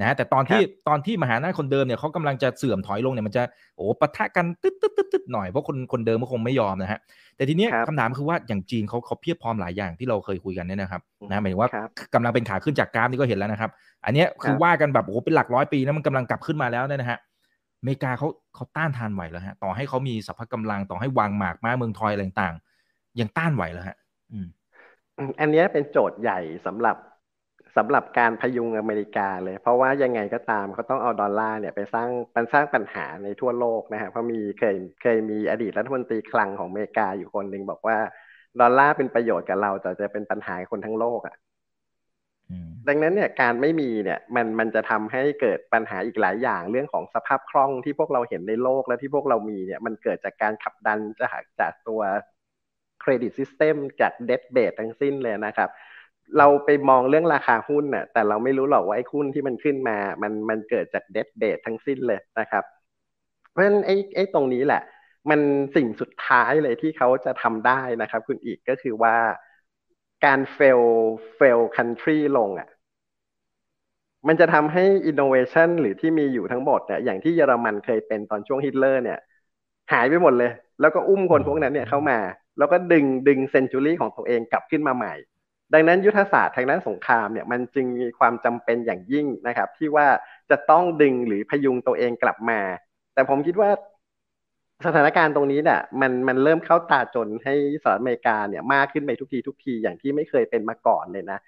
[0.00, 3.42] นะแต่ตอนที่ตอนที่มหาอำนาจคนเดิมเนี่ยเขากำลังจะเสื่อมถอยลงเนี่ยมันจะ
[3.76, 7.00] โอ้ปะทะกันตึ๊ดตึ๊ดตึ๊ดตึ๊ดหน่อยเพราะคนคนเดิมก็คงไม่ยอมนะฮะ
[7.36, 11.70] แต่ทีนี้คำถามคือว่าอย่างจีนเขาเขาเพียบพร้อมหลายอย่างที่เราเคยคุยกันเนี่ยนะครับนะหมายถึงว่า
[12.14, 13.70] กำลังเป็นขาขึ้นจากกราฟนี่ก็เห็นแล้วนะครับ
[14.04, 17.18] อันนี้คือว่ากันแบบโอ้เป็นหลักร้อยปีนะมันกำลังกลับขึ้นมาแล้วเนี่ยนะฮะ
[17.80, 23.96] อเมริกาเขาเขาต้านทานไหวแล้วฮะต่อให้เขามีสัพพะกำลังต่อให้วางหมากม้าเมืองทอยอะไรต่างๆยังต้านไหวแล้วฮะ
[25.40, 26.96] อันนี้เป็นโจทย์ใหญ่สำหรับ
[27.76, 37.96] สำหรับการพยุงอเมริกาเลย เพราะว่ายังไงก็ตามเขาต้องเอาดอลลาร์เนี่ยไปสร้างมันสร้างปัญหาในทั่วโลกนะฮะเพราะมีเคยเคยมีอดีตรัฐมนตรีคลังของอเมริกาอยู่คนหนึ่งบอกว่า
[38.60, 41.36] ดอลลาร์เป็นประโยชน์กับเราแต่จะเป็นปัญหาคนทั้งโลกอะ่ะ
[42.88, 52.00] ดังนั้นเนี่ยการไม่มีเนี่ยมันมันจะทำให้เกิดปัญหาอีกหลายอย่างเรื่องของสภาพคล่องที่พวกเราเห็นในโลกและที่พวกเรามีเนี่ยมันเกิดจากการขับดันจากจากตัว
[53.00, 55.70] credit system จาก debt-based ทั้งสิ้นเลยนะครับ
[56.38, 62.64] เราไปมองเรื่องราคาหุ้นน่ะ แต่เราไม่รู้หรอกว่าไอ้หุ้นที่มันขึ้นมา มันมันเกิดจาก debt-based ทั้งสิ้นเลยนะครับ
[63.50, 64.82] เพราะฉะนั้นไอ้ไอ้ตรงนี้แหละ
[65.30, 65.40] มัน
[65.76, 69.16] สิ่งสุดท้ายเลยที่เขาจะทำได้นะครับ คุณอีกก็คือว่า
[70.24, 70.82] การ fail
[71.38, 72.68] fail country ลงอะ
[74.28, 79.18] มันจะทำให้ innovation หรือที่มีอยู่ทั้งหมดเนี่ยอย่างที่เยอรมันเคยเป็นตอนช่วงฮิตเลอร์เนี่ย
[79.92, 82.18] หายไปหมดเลย แล้วก็อุ้มคนพวกนั้นเนี่ยเข้ามา
[82.58, 85.14] แล้วก็ดึงดึงเซนจูรี่ของตัวเองกลับขึ้นมาใหม่
[85.74, 90.06] ดังนั้นยุทธศาสตร์ทางด้านสงครามเนี่ยมันจึงมีความจำเป็นอย่างยิ่งนะครับ ที่ว่า
[90.50, 92.60] จะต้องดึงหรือพยุงตัวเองกลับมา
[93.14, 93.70] แต่ผมคิดว่า
[94.86, 101.38] สถานการณ์ตรงนี้เนี่ยมันมันเริ่มเข้าตาจนให้สหรัฐอเมริกาเนี่ยมากขึ้นไปทุกทีทุกทีอย่างที่ไม่เคยเป็นมาก่อนเลยนะ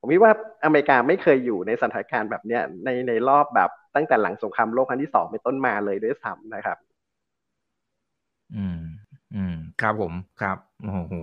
[0.00, 0.32] ผมคิดว่า
[0.64, 6.78] อเมริกาไม่เคยอยู่ในสถานการณ์แบบเนี้ยในในรอบแบบตั้งแต่หลังสงครามโลกครั้งที่สองเป็นต้นมาเลยด้วยซ้ำนะครับ
[8.54, 8.82] อืม
[9.80, 11.14] ครับผมครับโอ้โห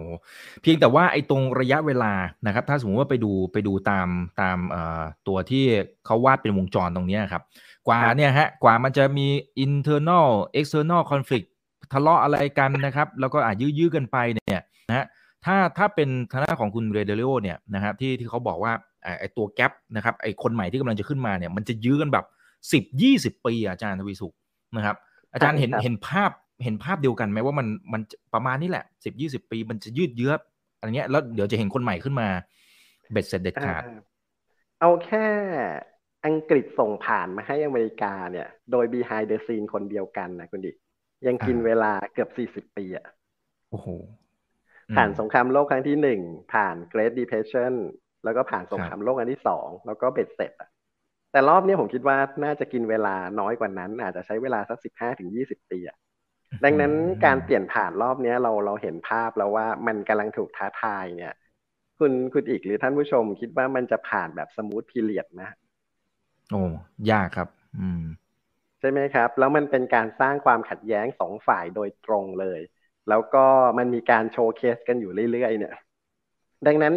[0.61, 2.13] เพียงแต่ว่าไอ้ตรงระยะเวลา
[2.45, 4.07] นะครับ ถ้าสมมติว่าไปดูไปดูตาม
[4.41, 5.63] ตามเอ่อตัวที่
[6.05, 7.43] เขาวาดเป็นวงจรตรงนี้ครับ
[7.87, 9.27] กว่าเนี่ยฮะกว่ามันจะมี
[9.65, 10.27] internal
[10.59, 11.47] external conflict
[11.93, 15.05] ทะเลาะอะไรกันนะครับ แล้วก็อาจยื้อๆกันไปเนี่ยนะฮะ
[15.45, 18.73] ถ้าถ้าเป็นทางด้านของคุณเรเดลิโอเนี่ยนะครับที่ที่เขาบอกว่า
[19.19, 22.25] ไอ้ตัวแกลบนะครับไอ้คนใหม่ที่กำลังจะขึ้นมาเนี่ยมันจะยื้อกันแบบ
[22.73, 24.33] สิบยี่สิบปีอาจารย์ทวีสุข
[24.75, 24.95] นะครับ
[25.33, 26.31] อาจารย์เห็นเห็นภาพ
[26.63, 28.01] เห็นภาพเดียวกันไหมว่ามันมัน
[28.33, 30.33] ประมาณนี้แหละสิบยี่สิบปีมันจะยืดเยื้อ
[30.77, 32.27] อะไรเงี้ยแล้วเดี๋ยวจะเห็นคนใหม่ขึ้นมา
[33.11, 33.83] เบ็ดเสร็จเด็ดขาด
[34.79, 35.27] เอาแค่
[36.25, 40.71] อังกฤษส่งผ่านมาให้อเมริกาเนี่ย โดย behind the scene คนเดียวกันนะคุณดิ
[41.27, 43.05] ยังกินเวลาเกือบสี่สิบปีอะ
[43.69, 43.87] โอ้โห
[44.97, 46.21] ผ่านสงครามโลกครั้งที่หนึ่ง
[46.53, 47.73] ผ่าน Great Depression
[48.23, 50.69] แล้วก็ผ่านสงครามโลกครั้งที่สอง แล้วก็เบ็ดเสร็จอะ
[51.31, 55.97] แต่รอบนี้ผมคิดว่าน่าจะกินเวลาน้อยกว่านั้น อาจจะใช้เวลาสักสิบห้าถึงยี่สิบปีอะ
[56.63, 56.93] ดังนั้น
[57.25, 61.33] การเปลี่ยนผ่านรอบนี้เราเราเห็นภาพแล้วว่ามันกำลังถูกท้าทายเนี่ย
[61.99, 65.41] คุณคุณอีกหรือท่านผู้ชมคิดว่ามันจะผ่านแบบสมูทพีเรียดไหม
[66.51, 66.63] โอ้
[67.11, 67.47] ยากครับ
[67.79, 68.03] อืม
[68.79, 72.61] ใช่ไหมครับ แล้วมันเป็นการสร้างความขัดแย้งสองฝ่ายโดยตรงเลย
[73.09, 73.45] แล้วก็
[73.77, 75.75] มันมีการโชว์เคสกันอยู่เรื่อยๆเนี่ย
[76.67, 76.93] ดังนั้น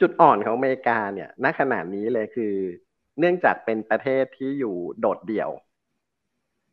[0.00, 2.54] จุดอ่อนของอเมริกาเนี่ยณขนาดนี้เลยคือ
[3.18, 5.50] เนื่องจากเป็นประเทศที่อยู่โดดเดี่ยว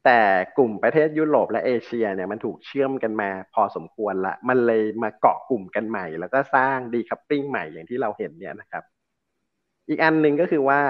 [0.05, 0.21] แต่
[0.57, 8.83] กลุ่มประเทศยุโรปและเอเชียเนี่ยมันถูกเชื่อมกันมาพอสมควรละ มันเลยมาเกาะกลุ่มกันใหม่ แล้วก็สร้าง decoupling ใหม่อย่างที่เราเห็นเนี่ยนะครับ
[9.89, 10.81] อีกอันหนึ่งก็คือว่า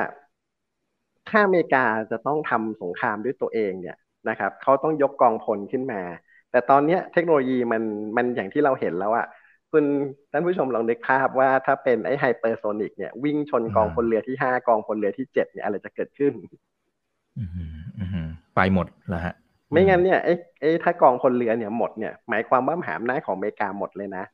[1.30, 3.98] ถ้าอเมริกาจะต้องทำสงครามด้วยตัวเองเนี่ย
[4.30, 6.02] นะครับเขาต้องยกกองพลขึ้นมา
[6.52, 7.84] แต่ตอนนี้เทคโนโลยีมัน
[8.16, 9.26] มันอย่างที่เราเห็นแล้วอะ
[9.72, 9.84] คุณ
[10.32, 16.34] ท่านผู้ชมลองนึกภาพว่าถ้าเป็นไอ้ hypersonic เนี่ยวิ่งชนกองพลเรือที่ห้ากองพลเรือที่เจ็ดเนี่ยอะไรจะเกิดขึ้น
[18.56, 19.34] ไปหมดแล้วฮะ
[19.72, 24.26] ไม่งั้นเนี่ยไอ้ไอ้ถ้ากองพลเรือเนี่ยหมดเนี่ยหมายความว่ามหาอำนาจของอเมริกาหมดเลยนะ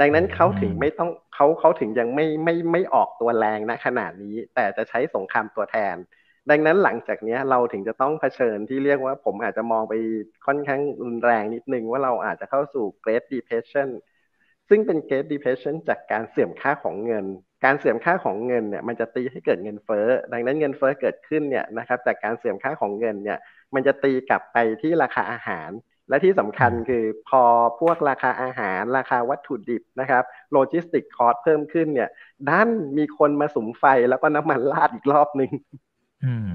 [0.00, 5.96] ดังนั้นเขาถึงไม่ต้องเขาเขาถึงยังไม่ไม่ไม่ออกตัวแรงนะขนาดนี้ แต่จะใช้สงครามตัวแทน
[6.50, 9.94] ดังนั้นหลังจากนี้เราถึงจะต้องเผชิญที่เรียกว่าผมอาจจะมองไป
[10.46, 13.88] ค่อนข้างรุนแรงนิดนึงว่าเราอาจจะเข้าสู่ Great Depression
[14.68, 17.26] ซึ่งเป็น Great Depression จากการเสื่อมค่าของเงิน
[17.64, 23.38] การเสื่อมค่าของเงินเนี่ยมันจะตีให้เกิดเงินเฟ้อ ดังนั้นเงินเฟ้อเกิดขึ้นเนี่ยนะครับจากการเสื่อมค่าของเงินเนี่ย
[23.74, 25.70] มันจะตีกลับไปที่ราคาอาหาร
[26.08, 27.42] และที่สำคัญคือพอ
[27.80, 32.08] พวกราคาอาหาร ราคาวัตถุดิบนะครับ logistic cost เพิ่มขึ้นเนี่ย
[32.50, 32.68] ดัน
[32.98, 35.52] มีคนมาสุมไฟแล้วก็น้ำมันราดอีกรอบหนึ่ง
[36.24, 36.52] อืม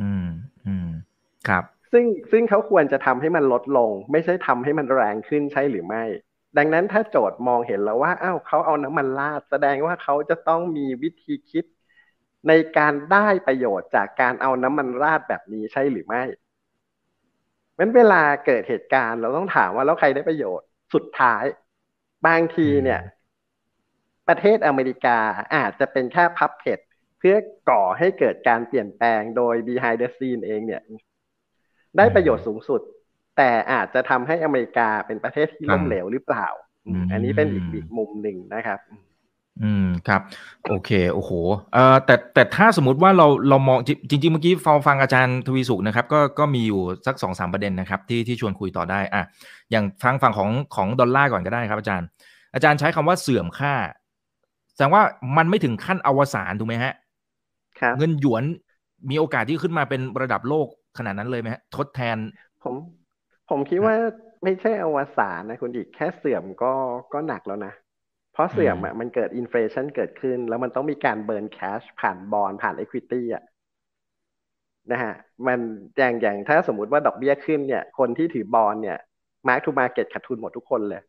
[0.00, 0.26] อืม
[0.66, 0.88] อืม
[1.48, 6.04] ครับ ซึ่งซึ่งเขาควรจะทำให้มันลดลง ไม่ใช่ทำให้มันแรงขึ้นใช่หรือไม่
[6.56, 11.64] ดังนั้นถ้าโจทย์มองเห็นแล้วว่าอ้าวเขาเอาน้ำมันราดแสดงว่าเขาจะต้องมีวิธีคิด
[12.48, 16.22] ในการได้ประโยชน์จากการเอาน้ำมันราดแบบนี้ใช่หรือไม่
[17.78, 21.44] มันเวลาเกิดเหตุการณ์เราต้องถามว่าแล้วใครได้ประโยชน์สุดท้าย
[22.26, 23.00] บางทีเนี่ย
[24.28, 25.18] ประเทศอเมริกา
[25.54, 26.78] อาจจะเป็นแค่พับเพจ
[27.18, 27.36] เพื่อ
[27.70, 30.82] ก่อให้เกิดการเปลี่ยนแปลงโดย behind the scene เองเนี่ย
[31.96, 32.80] ได้ประโยชน์สูงสุด
[33.36, 36.46] แต่อาจจะทำให้อเมริกาเป็นประเทศที่ล้มเหลวหรือเปล่า
[37.12, 38.80] อันนี้เป็นอีกอีกมุมหนึ่งนะครับ
[39.62, 40.20] อืมครับ
[40.68, 41.30] โอเคโอ้โห
[41.72, 43.78] เอ่อแต่แต่ถ้าสมมติว่าเราเรามอง
[44.10, 49.22] จริงๆเมื่อกี้ฟังฟังอาจารย์ทวีสุขนะครับ ก็ก็มีอยู่สักสองสามประเด็นนะครับ ที่ที่ชวนคุยต่อได้อะ
[49.70, 52.06] อย่างฟังฝั่งของของดอลลาร์ก่อนก็ได้ครับ อาจารย์
[52.54, 53.74] อาจารย์ใช้คำว่าเสื่อมค่า
[54.74, 55.02] แสดงว่า
[55.36, 56.92] มันไม่ถึงขั้นอวสานถูกไหมฮะ
[57.80, 58.44] ครับเงินหยวน
[59.10, 60.66] มีโอกาสที่ขึ้นมาเป็นระดับโลก
[60.98, 62.16] ขนาดนั้นเลยไหมฮะทดแทน
[62.64, 62.74] ผม
[63.50, 63.94] ผมคิดว่า
[64.44, 66.72] ไม่ใช่อวสานนะคุณอีกแค่เสื่อมก็
[67.12, 67.72] ก็หนักแล้วนะ
[68.32, 73.44] เพราะเสื่อมอะมันเกิด inflation เกิดขึ้น แล้วมันต้องมีการ burn cash ผ่าน bond ผ่าน equity อะ
[74.92, 75.12] นะฮะ
[75.46, 75.58] มัน
[75.98, 78.98] อย่างอย่างถ้าสมมุติว่าดอกเบี้ยขึ้นเนี่ย คนที่ถือ bond เนี่ย
[79.48, 81.02] mark to market ขาดทุนหมดทุกคนเลย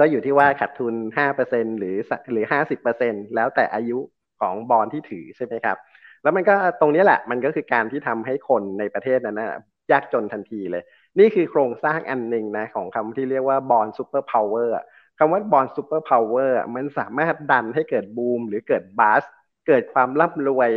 [0.00, 1.96] ก็อยู่ที่ว่าขาดทุนห้าเปอร์เซ็นต์หรือ
[2.32, 3.98] หรือห้าสิบเปอร์เซ็นต์แล้วแต่อายุ
[4.40, 5.76] ของบอลที่ถือใช่ไหมครับ
[6.22, 9.60] แล้วมันก็ตรงนี้แหละ มันก็คือการที่ทำให้คนในประเทศนั้นนะ
[9.92, 10.82] ยากจนทันทีเลย
[11.18, 14.74] นี่คือโครงสร้างอันหนึ่งนะของคำที่เรียกว่า bond superpower
[15.18, 19.22] คำว่า bond superpower มันสามารถดันให้เกิดบูมหรือเกิด bust
[19.66, 20.70] เกิดความร่ำรวย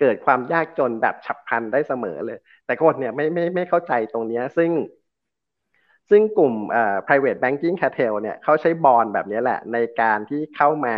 [0.00, 4.70] เกิดความยากจนแบบฉับพลันได้เสมอเลย แต่คนเนี่ยไม่ไม่ไม่เข้าใจตรงนี้ซึ่ง
[6.10, 10.96] ซึ่งกลุ่มเอ่อ private banking cartel เนี่ยเขาใช้บอลแบบนี้แหละในการที่เข้ามา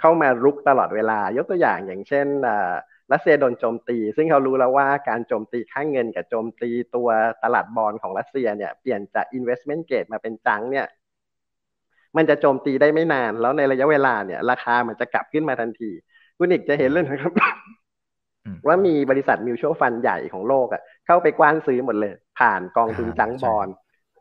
[0.00, 2.26] เข้ามารุกตลอดเวลายกตัวอย่างอย่างเช่น
[3.12, 7.08] รัสเซียโดนโจมตี ซึ่งเขารู้แล้วว่าการโจมตีค่างเงินกับโจมตีตัว
[7.42, 10.86] ตลาดบอลของรัสเซียเนี่ยเปลี่ยนจาก investment grade มาเป็นจังเนี่ย
[12.16, 15.90] มันจะโจมตีได้ไม่นาน แล้วในระยะเวลาเนี่ย ราคามันจะกลับขึ้นมาทันที
[16.38, 17.32] คุณอีกจะเห็นเลยนะครับ
[18.66, 23.68] ว่ามีบริษัทมิวชวลฟันใหญ่ของโลกอะ่ะเข้าไปกว้านซื้อหมดเลย ผ่านกองทุนจังบอล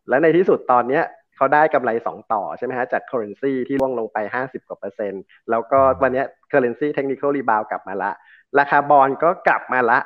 [0.09, 1.03] แล้วในที่สุดตอนเนี้ย
[1.35, 8.11] เขาได้กำไรสองต่อใช่ไหมฮะจาก currency ที่ร่วงลงไปห้าสิบกว่าเปอร์เซ็นต์แล้วก็วันนี้ currency technical rebound กลับมาละ
[8.59, 9.99] ราคาบอลก็กลับมาละ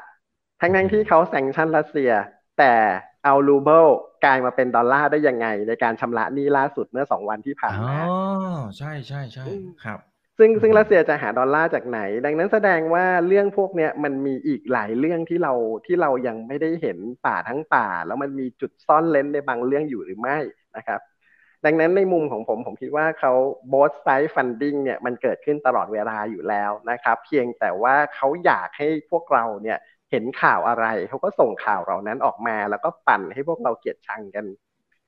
[0.62, 2.12] ทั้งทั้งที่เขา sanction รัสเซีย
[2.58, 2.74] แต่
[3.26, 3.86] เอารูเบิล
[4.26, 8.16] กลายมาเป็นดอลลาร์ได้ยังไง ในการชำระหนี้ล่าสุดเมื่อสองวันที่ผ่านมาอ๋อ
[8.78, 9.46] ใช่ใช่ใช่
[9.84, 10.00] ครับ
[10.38, 15.54] ซึ่งซึ่งรัสเซียจะหาดอลลาร์จากไหน ดังนั้นแสดงว่าเรื่องพวกเนี้ยมันมีอีกหลายเรื่องที่เรา
[15.86, 20.38] ที่เรายังไม่ได้เห็นป่าทั้งป่า แล้วมันมีจุดซ่อนเร้นในบางเรื่องอยู่หรือไม่
[20.78, 21.00] นะครับ
[21.66, 23.34] ดังนั้นในมุมของผมผมคิดว่าเขา
[23.74, 29.78] both side funding เนี่ยมันเกิดขึ้นตลอดเวลาอยู่แล้วนะครับ เพียงแต่ว่าเขาอยากให้พวกเราเนี่ย
[30.12, 34.46] เห็นข่าวอะไร เขาก็ส่งข่าวเหล่านั้นออกมา แล้วก็ปั่นให้พวกเราเกลียดชังกัน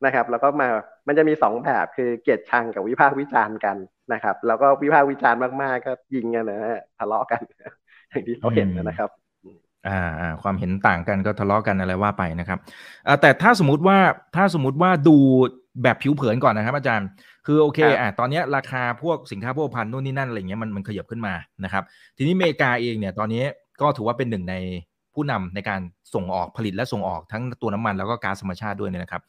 [0.05, 0.67] นะครับ แล้วก็มา
[1.07, 3.77] มันจะมีสองแบบคือเกลียดชังกับวิพากษ์วิจารณ์กัน
[4.13, 7.41] นะครับ แล้วก็วิพากษ์วิจารณ์มากๆก็ยิงกันนะฮะทะเลาะกัน
[8.09, 9.09] อย่างที่เราเห็นนะครับ
[9.87, 12.59] อ่าความเห็นต่างกันก็ทะเลาะกันอะไรว่าไปนะครับ
[13.21, 13.97] แต่ถ้าสมมติว่า
[14.35, 15.15] ถ้าสมมติว่าดู
[15.83, 17.07] แบบผิวเผินก่อนนะครับ อาจารย์
[17.45, 21.83] คือโอเคอะตอนนี้ราคาพวกสินค้าพวกพันนู่นนี่นั่นอะไรเงี้ยมันมันขยับขึ้นมานะครับ
[22.17, 23.43] ทีนี้อเมริกาเองเนี่ยตอนนี้
[23.81, 24.55] ก็ถือว่าเป็นหนึ่งใน
[25.13, 25.81] ผู้นำในการ
[26.13, 29.21] ส่งออกผลิตและส่งออกทั้งตัวน้ำมันแล้วก็ก๊าซธรรมชาติด้วยเนี่ยนะครับ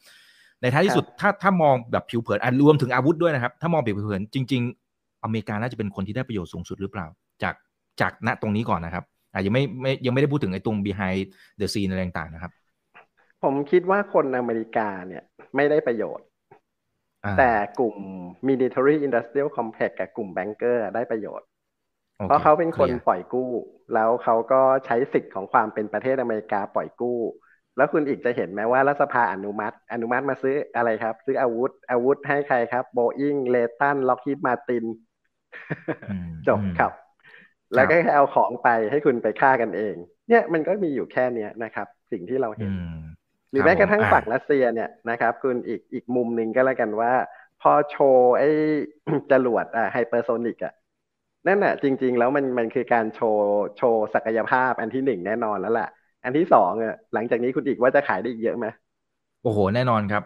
[0.61, 4.61] ในท้ายที่สุดถ้าถ้ามองแบบผิวเผินอะรวมถึงอาวุธด้วยนะครับ ถ้ามองแบบผิวเผินจริง
[4.93, 7.07] ๆ อเมริกาน่าจะเป็นคนที่ได้ประโยชน์สูงสุดหรือเปล่า
[7.43, 7.55] จาก
[8.01, 9.03] จากณตรงนี้ก่อนนะครับ
[9.37, 11.21] อะยังไม่ไม่ยังไม่ได้พูดถึงไอ้ตรง behind
[11.59, 12.51] the scene อะไรต่างๆนะครับ
[13.43, 15.23] ผมคิดว่าคนอเมริกาเนี่ย
[15.55, 16.25] ไม่ได้ประโยชน์
[17.37, 17.95] แต่กลุ่ม
[18.47, 21.47] military industrial complex กับกลุ่มแบงเกอร์ได้ประโยชน์
[22.27, 23.49] เพราะเขาเป็นคนปล่อยกู้
[23.93, 27.19] แล้วเขาก็ใช้สิทธิ์ของความเป็นประเทศอเมริกาปล่อยกู้
[27.77, 34.85] แล้วคุณอีกจะเห็นไหมว่ารัฐสภาอนุมัติ อนุมัติมาซื้ออะไรครับ ซื้ออาวุธ อาวุธให้ใครครับโบอิงเลตันล็อกฮีดมาติน
[36.47, 36.91] จบครับ
[37.75, 39.95] แล้วก็แค่เอาของไปให้คุณไปฆ่ากันเอง
[40.29, 42.73] เนี่ยมันก็มีอยู่แค่เนี้ยนะครับ สิ่งที่เราเห็น
[43.51, 47.13] หรือแม้กระทั่งฝั่งรัสเซียเนี่ยนะครับ คุณอีกอีกมุมหนึ่งก็แล้วกันว่า
[47.61, 48.49] พอโชว์ไอ้
[49.31, 50.73] จรวดอ่าไฮเปอร์โซนิกอะ
[51.47, 55.89] นั่นแหะจริง ๆ แล้วมันมันคือการโชว์โชว์ศักยภาพอันที่หนึ่งแน่นอนแล้วแหละ
[56.23, 58.67] อันที่สองอะหลังจากนี้คุณอีกว่าจะขายได้อีกเยอะไหม
[59.41, 60.23] โอ้โหแน่นอนครับ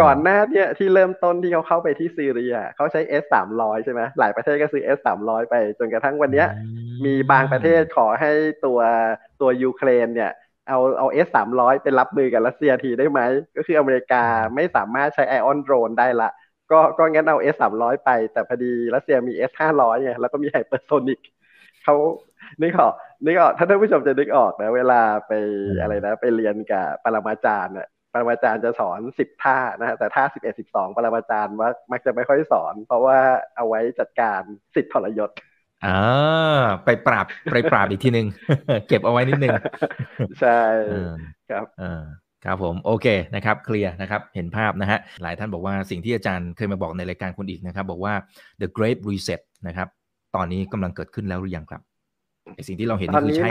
[0.00, 6.48] ก่อนหน้าเนี่ยที่เริ่มต้นที่เขาเข้าไปที่ซีเรียเขาใช้ S สามร้อยใช่ไหมหลายประเทศก็ซื้อ S สามร้อยไปจนกระทั่งวันเนี้ย
[7.04, 8.32] มีบางประเทศขอให้
[8.64, 8.80] ตัว
[9.40, 10.32] ตัวยูเครนเนี่ย
[10.68, 13.20] เอาเอาเอสสามร้อยไปรับมือกับรัสเซียทีได้ไหม
[13.56, 14.22] ก็คืออเมริกา
[14.54, 16.30] ไม่สามารถใช้ไอออนโดรนได้ละ
[16.70, 21.20] ก็ก็งั้นเอา S สามร้อยไป แต่พอดีรัสเซียมี S ห้าร้อยไงแล้วก็มีไฮเปอร์โซนิก
[21.84, 21.94] เขา
[22.62, 22.92] นึกออก
[23.24, 25.32] นึกออกถ้าท่านผู้ชมจะนึกออกนะ เวลาไป
[25.80, 33.18] อะไรนะ ไปเรียนกับปรมาจารย์เนี่ยปรมาจารย์จะสอนสิบท่านะฮะแต่ท่าสิบเอ็ดสิบสองปรมาจารย์ว่ามักจะไม่ค่อยสอน เพราะว่า
[33.56, 34.40] เอาไว้จัดการ
[34.74, 35.30] สิทธิทรยศ
[35.86, 38.26] อ่าไปปราบไปปราบอีกทีหนึ่ง
[38.88, 39.50] เก็บเอาไว้นิดนึง
[40.40, 40.60] ใช่
[41.50, 41.64] ครับ
[42.44, 48.14] ครับผมโอเคนะครับเคลียร์นะครับเห็นภาพนะฮะหลายท่านบอกว่าสิ่งที่อาจารย์เคยมาบอกในรายการคนอีกนะครับ บอกว่า
[48.60, 49.88] the great reset นะครับ
[50.36, 51.82] ตอนนี้กำลังเกิดขึ้นแล้วหรือยังครับ
[52.54, 53.50] ไอสิ่งที่เราเห็นนี่คือใช่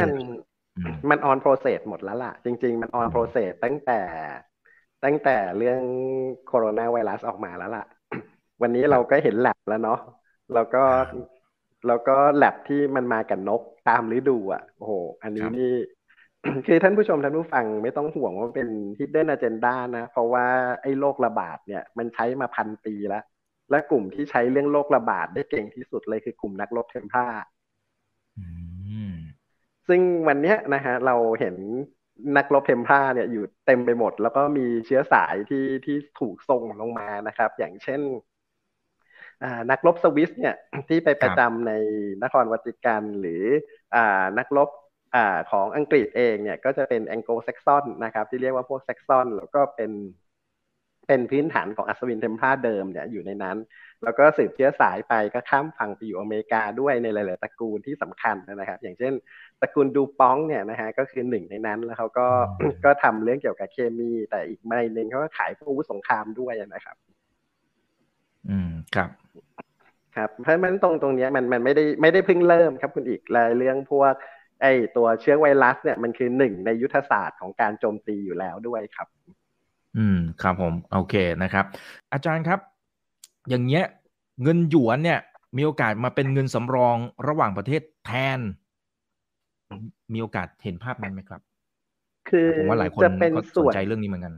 [1.09, 4.01] มันออนโปรเซสหมดแล้วล่ะ จริง ๆ มันออนโปรเซสตั้งแต่
[5.03, 5.81] ตั้งแต่เรื่อง
[6.47, 7.85] โคโรนาไวรัสออกมาแล้วล่ะ
[8.61, 9.99] วันนี้เราก็เห็นแลบแล้วเนาะ
[10.53, 10.83] แล้วก็
[11.87, 15.73] แล้วก็แลบที่มันมากับนกตามฤดูอะโอ้โห อันนี้นี่
[16.67, 20.45] คือท่านผู้ชมท่านผู้ฟังไม่ต้องห่วงว่าเป็น hidden agenda นะ เพราะว่า
[20.81, 23.23] ไอ้โรคระบาดเนี่ย มันใช้มาพันปีแล้ว
[23.69, 27.25] และกลุ่มที่ใช้เรื่องโรคระบาดได้เก่งที่สุดเลยคือกลุ่มนักรบ Templar
[29.87, 31.55] ซึ่งวันนี้นะฮะเราเห็น
[32.37, 38.01] นักรบ Templar เนี่ยอยู่เต็มไปหมด แล้วก็มีเชื้อสายที่ที่ถูกส่งลงมานะครับ อย่างเช่น
[39.71, 40.55] นักรบสวิสเนี่ย
[40.89, 41.73] ที่ไปประจำใน
[42.23, 43.43] นครวัติกันหรือ
[43.95, 43.97] อ
[44.37, 44.69] นักรบ
[45.15, 45.17] อ
[45.51, 49.91] ของอังกฤษเองเนี่ยก็จะเป็นแองโกลแซกซอนนะครับที่เรียกว่าพวกแซกซอนแล้วก็เป็น
[51.07, 53.57] เป็นพื้นฐานของอัศวินเทมพลาเดิมเนี่ยอยู่ในนั้น
[54.03, 59.13] แล้วก็สืบเชื้อสายไปก็ข้ามฝั่งไปอยู่อเมริกาด้วยในหลาย ๆ ตระกูลที่สำคัญนะครับ อย่างเช่น
[59.61, 62.27] ตระกูลดูปองเนี่ยนะฮะก็คือหนึ่งในนั้นแล้วเขาก็
[62.85, 66.95] ก็ทำเรื่องเกี่ยวกับเคมี แต่อีกไม่หนึ่งเขาก็ขายพวกอาวุธสงครามด้วยนะครับ
[68.49, 69.09] อืมครับ
[70.15, 74.13] ครับ เพราะมันตรงตรงนี้มันมันไม่ได้ไม่ได้เพิ่งเริ่มครับคุณอีกรายเรื่องพวก
[74.61, 74.65] ไอ
[74.97, 79.07] ตัวเชื้อไวรัส เนี่ยมันคือหนึ่งในยุทธศาสตร์ของการโจมตีอยู่แล้วด้วยครับ
[79.97, 81.65] อืมครับผม โอเคนะครับ
[82.13, 82.72] อาจารย์ครับ
[83.49, 83.85] อย่างเงี้ย
[84.43, 85.19] เงินหยวนเนี่ย
[85.57, 88.39] มีโอกาสมาเป็นเงินสำรองระหว่างประเทศแทน
[90.13, 91.41] มีโอกาสเห็นภาพนั้นไหมครับ
[92.29, 93.01] คือผมว่าหลายคน
[93.35, 94.33] ก็สนใจเรื่องนี้เหมือนกัน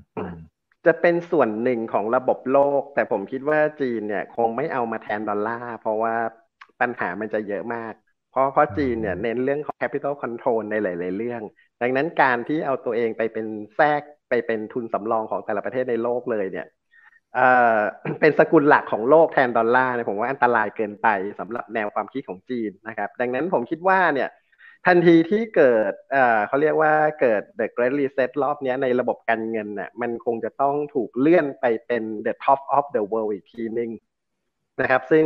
[0.85, 6.15] จะเป็นส่วนหนึ่งของระบบโลก แต่ผมคิดว่าจีนเนี่ย คงไม่เอามาแทนดอลลาร์เพราะว่า
[6.81, 7.93] ปัญหามันจะเยอะมาก
[8.29, 11.41] เพราะเพราะจีนเนี่ยเน้นเรื่องของ capital control ในหลาย ๆ เรื่อง
[11.81, 16.67] ดังนั้นการที่เอาตัวเองไปเป็นแทรกไปเป็นทุนสำรองของแต่ละประเทศในโลกเลยเนี่ย
[17.36, 17.80] เอ่อ
[18.19, 21.08] เป็นสกุลหลักของโลกแทนดอลลาร์เนี่ยผมว่าอันตรายเกินไป
[21.39, 24.30] สำหรับแนวความคิดของจีนนะครับ ดังนั้นผมคิดว่าเนี่ย
[24.88, 33.91] ทันทีที่เกิดเอ่อเขาเรียกว่าเกิด the great reset รอบนี้ในระบบการเงินน่ะมันคงจะต้องถูกเลื่อนไปเป็น the top of the world อีกทีนึง
[34.82, 35.26] นะครับ ซึ่ง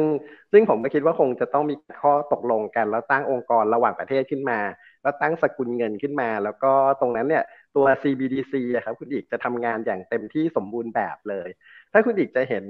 [0.51, 4.59] ซึ่งผมก็คิดว่าคงจะต้องมีข้อตกลงกัน แล้วตั้งองค์กรระหว่างประเทศขึ้นมา
[5.01, 7.43] แล้วตั้งสกุลเงินขึ้นมา แล้วก็ตรงนั้นเนี่ย
[7.75, 8.53] ตัว CBDC
[8.85, 11.49] ครับ คุณอีกจะทำงานอย่างเต็มที่สมบูรณ์แบบเลย
[11.91, 12.65] ถ้าคุณอีกจะเห็น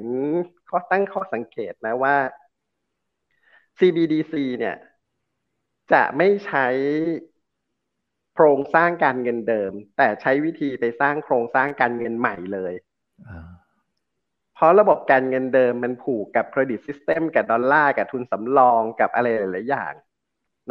[0.69, 2.15] ข้อตั้งข้อสังเกตนะว่า
[3.79, 4.75] CBDC เนี่ย
[5.91, 6.67] จะไม่ใช้
[8.33, 12.73] โครงสร้างการเงินเดิม แต่ใช้วิธีไปสร้างโครงสร้างการเงินใหม่เลย
[14.53, 19.93] เพราะระบบการเงินเดิมมันผูกกับ credit system กับดอลลาร์กับทุนสำรองกับอะไรหลาย ๆ อย่าง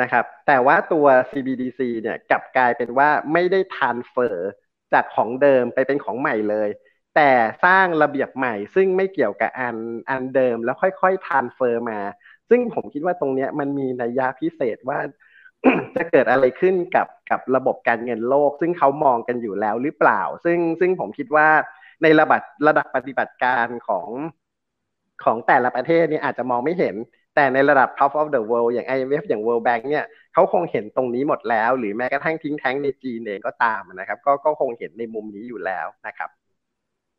[0.00, 4.50] นะครับ แต่ว่าตัว CBDC เนี่ยกลับกลายเป็นว่าไม่ได้ transfer
[4.92, 6.68] จากของเดิมไปเป็นของใหม่เลย
[7.16, 7.30] แต่
[7.64, 9.76] สร้างระเบียบใหม่ ซึ่งไม่เกี่ยวกับอัน
[10.10, 12.00] อันเดิมแล้วค่อยๆ transfer มา
[12.48, 14.98] ซึ่งผมคิดว่าตรงนี้มันมีนัยยะพิเศษว่า
[15.96, 21.48] จะเกิดอะไรขึ้นกับกับระบบการเงินโลก ซึ่งเขามองกันอยู่แล้วหรือเปล่า ซึ่งซึ่งผมคิดว่า
[22.02, 24.08] ในระดับระดับปฏิบัติการของ
[25.24, 26.94] ของแต่ละประเทศเนี่ยอาจจะมองไม่เห็น
[27.38, 36.30] แต่ในระดับ top of the world อย่าง IMF อย่าง World Bank เนี่ยเขาคงเห็นตรงนี้หมดแล้ว หรือแม้กระทั่งทิ้งแท้งในจีนเองก็ตามนะครับ ก็ก็คงเห็นในมุมนี้อยู่แล้วนะครับ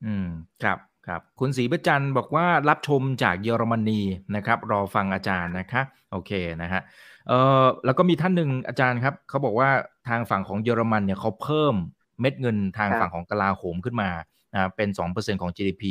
[0.05, 0.28] อืม
[0.63, 4.01] ครับครับคุณศรีประจันบอกว่ารับชมจากเยอรมนี
[4.36, 6.82] นะครับ รอฟังอาจารย์นะคะโอเคนะฮะ
[7.28, 9.70] เอ่อแล้วก็มีท่านหนึ่งอาจารย์ครับเขาบอกว่า
[10.09, 11.76] ทางฝั่งของเยอรมันเนี่ยเขาเพิ่ม
[12.22, 14.09] เม็ดเงินทางฝั่งของกลาโหมขึ้นมา
[14.53, 15.84] นะเป็นสองเปอร์เซ็นของ GDP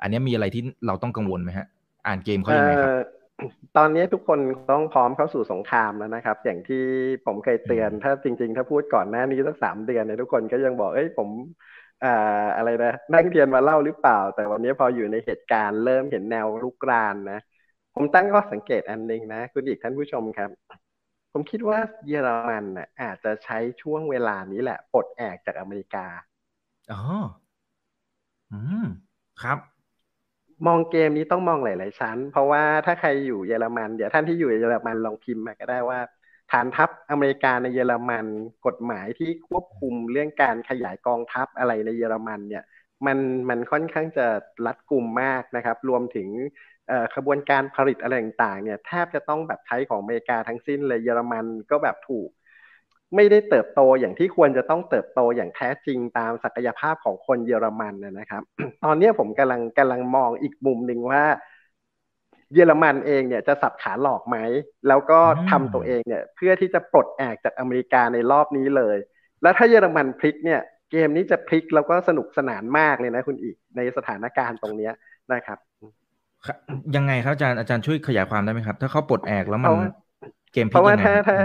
[0.00, 1.66] อันนี้มีอะไรที่เราต้องกังวลไหมฮะ
[2.06, 2.90] อ่านเกมเขายังไงครับ
[3.76, 4.38] ตอนนี้ทุกคน
[4.70, 6.84] ต้องพร้อมเข้าสู่สงครามแล้วนะครับ อย่างที่
[7.26, 11.28] ผมเคยเตือน ถ้าจริง ๆ ถ้าพูดก่อนหน้านี้สักสามเดือนเนี่ยทุกคนก็ยังบอกเอ้ยผม
[12.04, 17.38] อ่าอะไรนะนั่งเทียนมาเล่าหรือเปล่า แต่วันนี้พออยู่ในเหตุการณ์เริ่มเห็นแนวลุกรานนะ
[17.94, 20.50] ผมตั้งข้อสังเกตอันหนึ่งนะ คุณอีกท่านผู้ชมครับ
[21.32, 26.06] ผมคิดว่าเยอรมันน่ะ อาจจะใช้ช่วงเวลานี้แหละปลดแอกจากอเมริกา
[26.90, 26.98] อ๋อ
[28.52, 28.86] อืม
[29.40, 29.58] ครับ
[30.66, 36.00] มองเกมนี้ต้องมองหลาย ๆ ชั้น เพราะว่าถ้าใครอยู่เยอรมันเดี๋ยวท่านที่อยู่เยอรมันลองพิมพ์มาก็ได้ว่า
[36.52, 38.26] ฐานทัพอเมริกาในเยอรมัน
[38.66, 42.64] กฎหมายที่ควบคุมเรื่องการขยายกองทัพอะไรในเยอรมันเนี่ย
[43.06, 44.26] มันมันค่อนข้างจะ
[44.66, 46.28] รัดกุมมากนะครับ รวมถึง
[47.14, 52.28] ขบวนการผลิตอะไรต่างๆเนี่ยแทบจะต้องแบบใช้ของอเมริกาทั้งสิ้นเลยเยอรมันก็แบบถูก
[53.16, 58.42] ไม่ได้เติบโตอย่างที่ควรจะต้องเติบโตอย่างแท้จริงตามศักยภาพของคนเยอรมันนะครับ
[58.84, 61.24] ตอนนี้ผมกำลังกำลังมองอีกมุมหนึ่งว่า
[62.54, 64.36] เยอรมันเองเนี่ยจะสับขาหลอกไหม
[64.88, 65.18] แล้วก็
[65.50, 68.96] ทำตัวเองเนี่ย เพื่อที่จะปลดแอกจากอเมริกาในรอบนี้เลย
[69.42, 74.90] แล้วถ้าเยอรมันพลิกเนี่ยเกมนี้จะพลิกแล้วก็สนุกสนานมากเลยนะคุณอีกในสถานการณ์ตรงนี้
[75.32, 75.58] นะครับ
[76.96, 79.72] ยังไงครับอาจารย์อาจารย์ช่วยขยายความได้ไหมครับ ถ้าเขาปลดแอกแล้วมัน
[80.52, 81.38] เกมพลิกเพราะว่าถ้าถ้า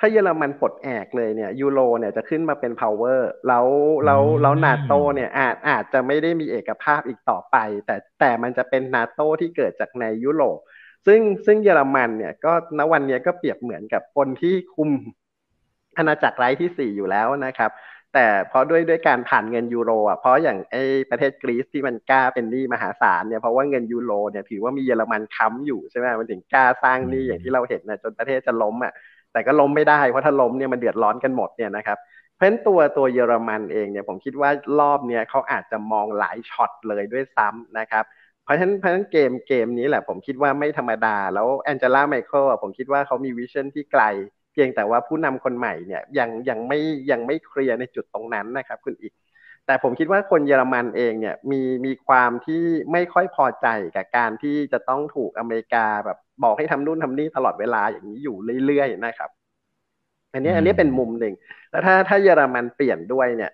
[0.00, 3.66] ถ้าเยอรมันปลดแอกเลยเนี่ยยูโรเนี่ยจะขึ้นมาเป็น power แล้ว
[4.04, 10.58] แล้วแล้วนาโตเนี่ยอาจอาจจะไม่ได้มีเอกภาพอีกต่อไป แต่แต่มันจะเป็นนาโตที่เกิดจากในยุโรป
[11.06, 14.90] ซึ่งซึ่งเยอรมันเนี่ยก็ณวันนี้ก็เปรียบเหมือนกับคนที่คุม
[15.96, 17.70] อาณาจักรไร้ที่สี่อยู่แล้วนะครับ
[18.14, 28.92] แต่เพราะด้วยด้วยการผ่านเงินยูโรอะเพราะอย่างไอ้ประเทศกรีซที่มันกล้าเป็นหนี้มหาศาลเนี่ยเพราะว่าเงินยูโรเนี่ยถือว่ามีเยอรมันค้ำอยู่ใช่ไหมมันถึงกล้าสร้างหนี้อย่างที่เราเห็นนะจนประเทศจะล้มอะ
[29.36, 31.98] แต่ก็ล้มไม่ได้เพราะถ้าล้มเนี่ยมันเดือดร้อนกันหมดเนี่ยนะครับ
[32.34, 38.04] เพราะฉะนั้นตัวตัวเยอรมันเองเนี่ยผมคิดว่ารอบเนี้ยเขาอาจจะมองหลายช็อตเลยด้วยซ้ำนะครับ
[38.44, 44.02] เพราะฉะนั้นเพราะฉะนั้นเกมเกมนี้แหละผมคิดว่าไม่ธรรมดา แล้วแองเจล่า แมร์เคิลผมคิดว่าเขามี vision ที่ไกล
[44.52, 46.78] เพียงแต่ว่าผู้นำคนใหม่เนี่ยยังยังไม่
[47.10, 49.12] ยังไม่เคลียร์ในจุดตรงนั้นนะครับคุณอีก
[49.66, 52.62] แต่ผมคิดว่าคนเยอรมันเองเนี่ยมีมีความที่
[52.92, 58.36] ไม่ค่อยพอใจกับการที่จะต้องถูกอเมริกาแบบบอกให้ทำนู่นทำนี่ตลอดเวลาอย่างนี้อยู่
[58.66, 59.30] เรื่อยๆนะครับ
[60.32, 61.34] อันนี้อันนี้เป็นมุมหนึ่ง
[61.70, 63.52] แล้วถ้าถ้าเยอรมันเปลี่ยนด้วยเนี่ย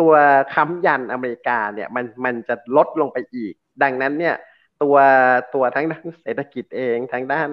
[0.00, 0.12] ตัว
[0.54, 4.34] ค้ำยันอเมริกาเนี่ยมันมันจะลดลงไปอีก ดังนั้นเนี่ย
[4.82, 4.96] ตัว
[5.54, 7.48] ตัวทั้งด้านเศรษฐกิจเองทั้งด้าน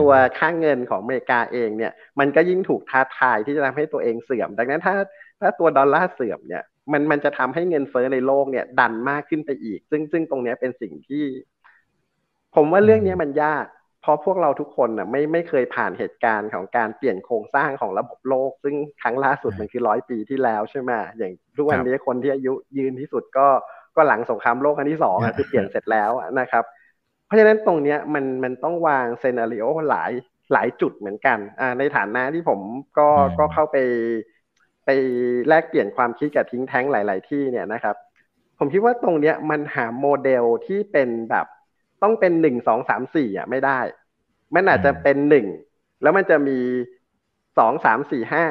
[0.00, 4.94] ตัวค่างเงินของอเมริกาเองเนี่ย มันก็ยิ่งถูกท้าทายที่จะทำให้ตัวเองเสื่อม ดังนั้นถ้า
[5.40, 11.24] ถ้าตัวดอลลาร์เสื่อมเนี่ยมันมันจะทำให้เงินเฟ้อในโลกเนี่ย ดันมากขึ้นไปอีก ซึ่งซึ่งตรงนี้เป็นสิ่งที่
[12.56, 13.66] ผมว่าเรื่องนี้มันยาก
[14.02, 23.46] เพราะพวกเราทุกคนน่ะ ไม่ไม่เคยผ่านเหตุการณ์ของการเปลี่ยนโครงสร้างของระบบโลก ซึ่งครั้งล่าสุดมันคือร้อยปีที่แล้วใช่ไหมอย่างทุกวันนี้คนที่อายุยืนที่สุดก็
[23.96, 26.10] ก็หลังสงครามโลกครั้งที่สองคือเปลี่ยนเสร็จแล้ว
[26.40, 26.64] นะครับ
[27.26, 30.12] เพราะฉะนั้นตรงเนี้ยมันมันต้องวางเซนาริโอหลาย
[30.52, 32.60] หลายจุดเหมือนกันอ่าในฐานะที่ผม
[32.98, 34.39] ก็ก็เข้าไปไป
[35.48, 37.96] แลกเปลี่ยนความคิดกับทิ้งแท้งหลาย ๆ ที่เนี่ยนะครับ
[38.58, 41.46] ผมคิดว่าตรงเนี้ยมันหาโมเดลที่เป็นแบบ
[42.02, 43.80] ต้องเป็นหนึ่งสองสามสี่อะไม่ได้
[44.54, 45.46] มันอาจจะเป็นหนึ่ง
[46.02, 46.58] แล้วมันจะมี
[47.58, 48.44] สองสามสี่ห้า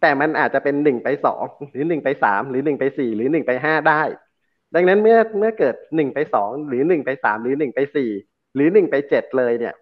[0.00, 4.02] แต่มันอาจจะเป็นหนึ่งไปสองหรือหนึ่งไปสามหรือหนึ่งไปสี่หรือหนึ่งไปห้าได้
[4.74, 8.10] ดังนั้นเมื่อเมื่อเกิดหนึ่งไปสองหรือหนึ่งไปสามหรือหนึ่งไปสี่
[8.54, 9.74] หรือหนึ่งไปเจ็ดเลยเนี่ย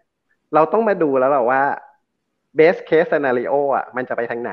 [0.54, 1.62] เราต้องมาดูแล้วหรอว่า
[2.58, 4.52] best case scenario อะมันจะไปทางไหน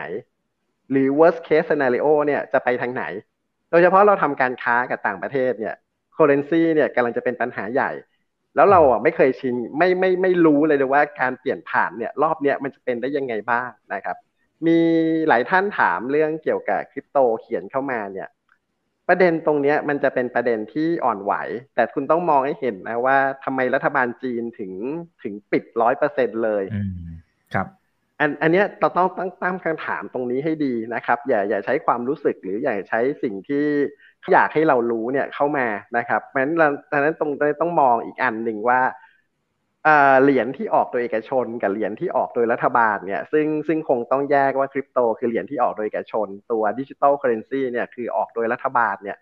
[0.91, 3.03] หรือ worst case scenario เนี่ยจะไปทางไหน
[3.69, 5.75] โดยเฉพาะเราทำการค้ากับต่างประเทศเนี่ย
[6.15, 7.91] currency เนี่ยกำลังจะเป็นปัญหาใหญ่
[8.55, 14.17] แล้วเราอะไม่เคยชินไม่ไม่ไม่รู้เลยเลยว่าการเปลี่ยนผ่านเนี่ยรอบเนี้ยมันจะเป็นได้ยังไงบ้างนะครับ
[14.67, 14.79] มี
[15.27, 18.27] หลายท่านถามเรื่องเกี่ยวกับคริปโตเขียนเข้ามาเนี่ย
[19.07, 21.33] ประเด็นตรงเนี้ยมันจะเป็นประเด็นที่อ่อนไหว
[21.75, 24.71] แต่คุณต้องมองให้เห็นนะว่าทำไมรัฐบาลจีนถึง
[25.23, 26.63] ถึงปิดร้อยเปอร์เซ็นเลย
[27.53, 27.67] ครับ
[28.21, 33.65] อันอันเนี้ยเราต้องตั้งตั้งคำถามตรงนี้ให้ดีนะครับ อย่าอย่าใช้ความรู้สึกหรืออย่าใช้สิ่งที่
[34.33, 35.67] อยากให้เรารู้เนี่ยเข้ามา
[35.97, 36.53] นะครับเพราะฉะนั้น
[36.91, 38.81] ดังนั้นตรงนี้ต้องมองอีกอันหนึ่งว่า
[40.23, 49.17] เหรียญที่ออกโดยเอกชน กับเหรียญที่ออกโดยรัฐบาลเนี่ยซึ่งซึ่งคงต้องแยกว่าคริปโตคือเหรียญที่ออกโดยเอกชน ตัว digital currency เนี่ยคือออกโดยรัฐบาลเนี่ย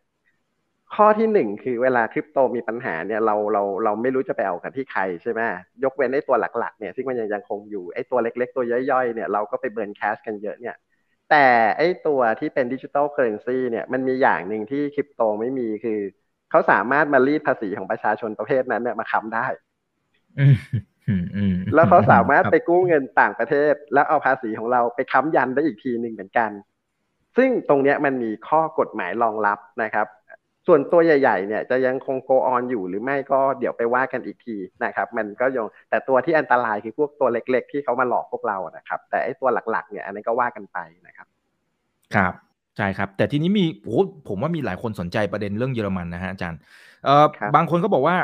[0.96, 5.42] ข้อที่หนึ่งคือเวลาคริปโตมีปัญหาเนี่ยเราเราเราไม่รู้จะไปเอากันที่ใครใช่ไหม
[5.84, 10.76] ยกเว้นไอ้ตัวหลักๆเนี่ยซึ่งมันยังยังคงอยู่ไอ้ตัวเล็ก ๆ ตัวย่อยๆเนี่ยเราก็ไป burn cash กันเยอะเนี่ย
[11.30, 11.46] แต่
[11.78, 16.00] ไอตัวที่เป็น digital currency เนี่ยมันมีอย่างหนึ่งที่คริปโตไม่มีคือ
[16.52, 19.48] เขาสามารถมารีดภาษีของประชาชนประเทศนั้นเนี่ยมาค้ำได้
[21.74, 26.52] แล้วเขาสามารถไปกู้เงินต่างประเทศ แล้วเอาภาษีของเราไปค้ำยันได้อีกทีหนึ่งเหมือนกัน
[27.38, 30.08] ซึ่งตรงนี้มันมีข้อกฎหมายรองรับนะครับ
[30.72, 41.28] ส่วนตัวใหญ่ๆเนี่ยจะยังคงโกออนอยู่หรือไม่ก็เดี๋ยวไปว่ากันอีกทีนะครับ มันก็ยังแต่ตัวที่อันตรายคือพวกตัวเล็ก ๆ ที่เขามาหลอกพวกเรานะครับ แต่ไอ้ตัวหลักๆเนี่ยอันนี้ก็ว่ากันไปนะครับ
[42.16, 42.34] ครับ
[42.78, 46.60] ใช่ครับ แต่ทีนี้มีโอ้ผมว่ามีหลายคนสนใจประเด็นเรื่องเยอรมันนะฮะอาจารย์
[47.06, 48.18] เอ่อบางคนก็บอกว่า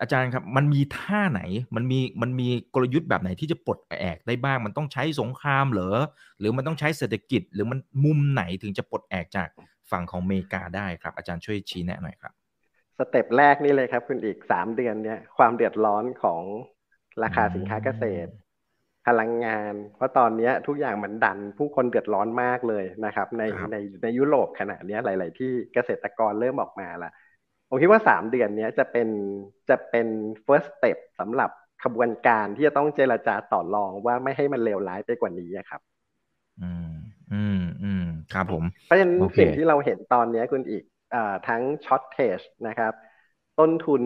[0.00, 1.42] อาจารย์ครับมันมีท่าไหน
[1.76, 5.98] มันมีมันมีกลยุทธ์แบบไหนที่จะปลดแอกได้บ้าง มันต้องใช้สงครามเหรอ
[6.38, 9.48] หรือมันต้องใช้เศรษฐกิจ หรือมันมุมไหนถึงจะปลดแอกจาก
[9.92, 12.32] ฝั่งของอเมริกาได้ครับ อาจารย์ช่วยชี้แนะหน่อยครับ
[12.98, 16.42] สเต็ปแรกนี่เลยครับคุณอีกสามเดือนเนี่ยความเดือดร้อนของ
[17.22, 18.30] ราคาสินค้าเกษตร
[19.06, 27.10] พลังงาน เพราะตอนนี้ทุกอย่างมันดันผู้คนเดือดร้อนมากเลยนะครับ ในในในยุโรปขณะนี้หลาย ๆ ที่เกษตรกรเริ่มออกมาละ
[27.68, 29.08] ผมคิดว่าสามเดือนนี้จะเป็น
[29.70, 30.06] จะเป็น
[30.46, 31.50] first step สำหรับ
[31.84, 35.80] ขบวนการที่จะต้องเจรจาต่อรองว่าไม่ให้มันเลวร้ายไปกว่านี้ครับ
[36.62, 36.92] อืม
[37.32, 38.01] อืมอืม
[38.34, 41.16] ครับผม เพราะฉะนั้นสิ่งที่เราเห็นตอนนี้คุณอิก
[41.48, 42.92] ทั้ง shortage นะครับ
[43.58, 44.02] ต้นทุน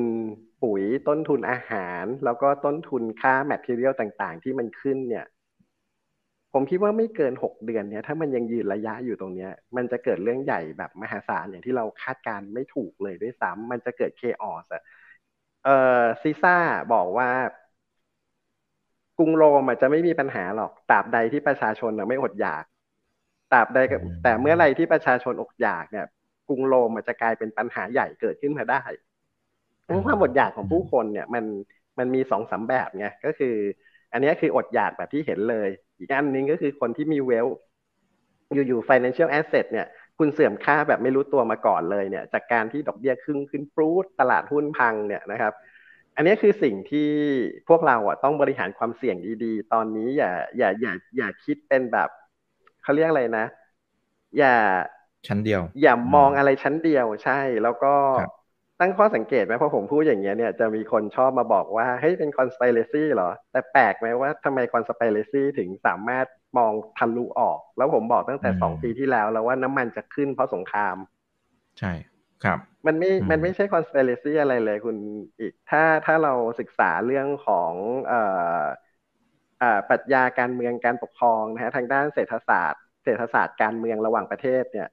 [0.62, 5.26] ปุ๋ยต้นทุนอาหาร แล้วก็ต้นทุนค่า material ต่างๆ ที่มันขึ้นเนี่ย
[6.52, 14.82] ผมคิดว่าไม่เกินหกเดือนเนี่ย ถ้ามันยังยืนระยะอยู่ตรงเนี้ย มันจะเกิดเรื่องใหญ่แบบมหาศาลอย่างที่เราคาดการณ์ไม่ถูกเลยด้วยซ้ำมันจะเกิด chaos อะ
[15.64, 15.68] เอ
[16.00, 16.56] อซีซ่า
[16.92, 17.30] บอกว่า
[19.18, 22.64] กรุงโรมอาจจะไม่มีปัญหาหรอกตราบใดที่ประชาชนไม่อดอยาก
[23.52, 23.78] ตราบใด
[24.22, 26.06] แต่เมื่อไรที่ประชาชนอดอยากเนี่ย
[26.48, 28.82] กรุงโรมอาจจะกลายเป็นปัญหาใหญ่เกิดขึ้นมาได้
[30.06, 31.44] ความอดอยากของผู้คนเนี่ย มัน
[31.98, 33.54] มันมีสองสาแบบไงก็คือ
[34.12, 35.68] อันนี้คืออดอยากแบบที่เห็นเลย
[35.98, 37.46] อีกอันนึงก็คือคนที่มีเวล
[38.68, 39.86] อยู่ๆ financial asset เนี่ย
[40.18, 45.52] คุณเสื่อมค่าแบบไม่รู้ตัวมาก่อนเลยเนี่ย จากการที่ดอกเบี้ยขึ้นขึ้นปรูดตลาดหุ้นพังเนี่ยนะครับ
[46.16, 47.10] อันนี้คือสิ่งที่
[47.68, 52.10] พวกเราอะต้องบริหารความเสี่ยงดีๆ ตอนนี้อย่าอย่าอย่าอย่าคิดเป็นแบบ
[52.86, 53.46] เขาเรียกอะไรนะ
[54.38, 54.54] อย่า
[55.26, 57.94] ชั้นเดียว อย่ามองอะไรชั้นเดียวใช่ แล้วก็
[58.80, 66.26] ตั้งข้อสังเกตไหมพอผมพูดอย่างเงี้ยเนี่ยจะมีคนชอบมาบอกว่าเฮ้ยเป็นคอน spiracy เหรอ แต่แปลกไหมว่าทำไมคอน spiracy ถึงสามารถ
[66.58, 70.96] มองทะลุออก แล้วผมบอกตั้งแต่สองปีที่แล้วแล้วว่าน้ำมันจะขึ้นเพราะสงคราม
[71.78, 71.92] ใช่
[72.44, 74.96] ครับ มันไม่ มันไม่ใช่คอน spiracy อะไรเลยคุณ
[75.40, 77.74] อีก ถ้าถ้าเราศึกษาเรื่องของ
[78.06, 78.20] เอ่
[78.58, 78.62] อ
[79.88, 84.88] ปรัชญาการเมืองการปกครองนะฮะทางด้านเศรษฐศาสตร์ เศรษฐศาสตร์การเมืองระหว่างประเทศเนี่ย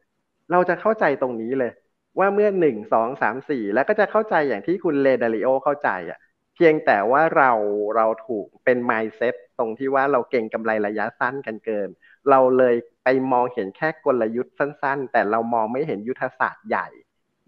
[0.51, 1.71] เราจะเข้าใจตรงนี้เลย
[2.19, 6.19] ว่าเมื่อหนึ่งสองสามสี่แล้วก็จะเข้าใจอย่างที่คุณเลดาริโอเข้าใจอะ
[6.55, 7.51] เพียงแต่ว่าเรา
[7.95, 11.89] เราถูกเป็นไมซ์เซ็ตตรงที่ว่าเราเก่งกำไรระยะสั้นกันเกิน
[12.29, 16.87] เราเลยไปมองเห็นแค่กลยุทธ์สั้น ๆ แต่เรามองไม่เห็นยุทธศาสตร์ใหญ่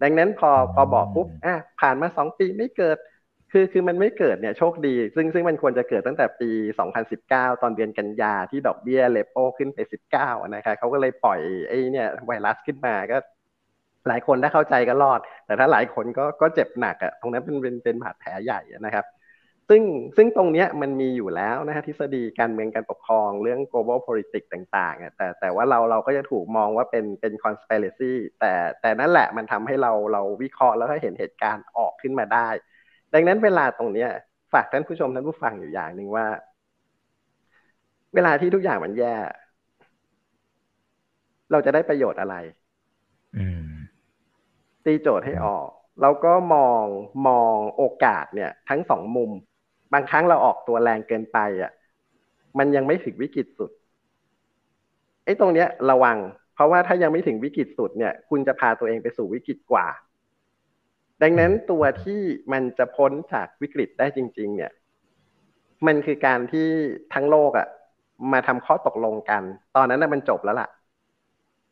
[0.02, 2.96] ดังนั้นพอพอบอกปุ๊บอะผ่านมาสองปีไม่เกิด
[3.52, 6.50] คือคือมันไม่เกิดเนี่ยโชคดี ซึ่งซึ่งมันควรจะเกิดตั้งแต่ปี
[7.06, 9.78] 2019 ตอนเดือนกันยาที่ดอกเบี้ยเลโปขึ้นไป
[10.14, 13.16] 19นะครับเขาก็เลยปล่อยไอ้เนี่ยไวรัสขึ้นมาก็
[14.08, 19.06] หลายคนถ้าเข้าใจก็รอด แต่ถ้าหลายคนก็ก็เจ็บหนักอะ่ะตรงนั้นเป็นเป็นเป็นบาดแผลใหญ่นะครับ
[19.68, 19.82] ซึ่ง
[20.16, 32.48] ซึ่งตรงเนี้ยมันมีอยู่แล้วนะฮะทฤษฎีการเมืองการปกครองเรื่อง global politics ต่างๆอะแต่แต่ว่าเราเราก็จะถูกมองว่าเป็นเป็น conspiracy แต่แต่นั่นแหละมันทำให้เราเราวิเคราะห์แล้วก็เห็นเหตุการณ์ออกขึ้นมาได้
[33.14, 34.10] ดังนั้นเวลาตรงเนี้ย
[34.52, 36.26] ฝากท่านผู้ชมท่านผู้ฟังอยู่อย่างหนึ่งว่า
[38.14, 39.14] เวลาที่ทุกอย่างมันแย่
[41.50, 42.36] เราจะได้ประโยชน์อะไร
[43.36, 43.68] อืม
[44.84, 45.68] ตีโจทย์ให้ออก
[46.00, 46.84] แล้วก็มอง
[47.28, 49.30] มองโอกาสเนี่ย ทั้งสองมุม
[49.92, 51.72] บางครั้งเราออกตัวแรงเกินไปอะ
[52.58, 53.70] มันยังไม่ถึงวิกฤตสุด
[55.24, 56.18] ไอ้ตรงเนี้ย ระวัง
[56.54, 59.86] เพราะว่าถ้ายังไม่ถึงวิกฤตสุดเนี่ย คุณจะพาตัวเองไปสู่วิกฤตกว่า
[61.22, 62.20] ดังนั้นตัวที่
[62.52, 64.72] มันจะพ้นจากวิกฤตได้จริง ๆ เนี่ย
[65.86, 66.68] มันคือการที่
[67.14, 67.68] ทั้งโลกอะ่ะ
[68.32, 69.42] มาทำข้อตกลงกัน
[69.76, 70.68] ตอนนั้นน่ะมันจบแล้วล่ะ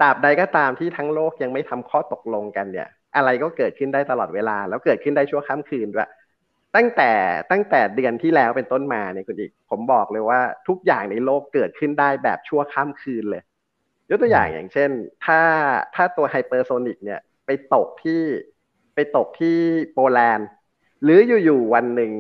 [0.00, 6.10] ตราบใดก็ตามที่ทั้งโลกยังไม่ทำข้อตกลงกันเนี่ย อะไรก็เกิดขึ้นได้ตลอดเวลา แล้วเกิดขึ้นได้ชั่วข้ามคืนด้วย
[6.76, 7.10] ตั้งแต่
[7.50, 13.42] ตั้งแต่เดือนที่แล้วเป็นต้นมาเนี่ยคุณอิก ผมบอกเลยว่าทุกอย่างในโลกเกิดขึ้นได้แบบชั่วข้ามคืนเลย
[14.10, 14.90] ยกตัวอย่างอย่างเช่น
[15.24, 15.40] ถ้า
[15.94, 18.20] ถ้าตัว hypersonic เนี่ยไปตกที่
[18.94, 19.56] ไปตกที่
[19.92, 20.46] โปแลนด์
[21.02, 22.12] หรืออยู่ๆวันหนึ่ง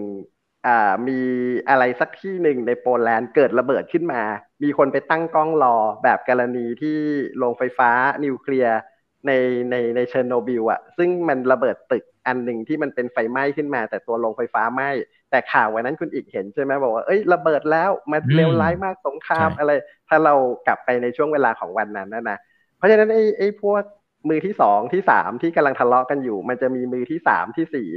[1.08, 1.20] มี
[1.68, 4.22] อะไรสักที่หนึ่งในโปแลนด์เกิดระเบิดขึ้นมา
[4.62, 6.98] มีคนไปตั้งกล้องรอแบบกรณีที่
[7.38, 7.90] โรงไฟฟ้า
[8.24, 8.78] นิวเคลียร์
[9.26, 9.32] ใน
[9.70, 14.90] ในในเชอร์โนบิลอะซึ่งมันระเบิดตึกอันหนึ่งที่มันเป็นไฟไหม้ขึ้นมา แต่ตัวโรงไฟฟ้าไหม้
[15.30, 19.70] แต่ข่าววันนั้นคุณอิกเห็นใช่ไหมบอกว่าเอ้ยระเบิดแล้วมันเลวร้ายมากสงครามอะไร
[20.08, 20.34] ถ้าเรา
[20.66, 22.38] กลับไปในช่วงเวลาของวันนั้นนะนะ
[22.76, 23.82] เพราะฉะนั้นไอ้ไอ้พวก
[24.28, 27.88] มือที่สองที่สามที่กำลังทะเลาะกันอยู่ มันจะมีมือที่สามที่สี่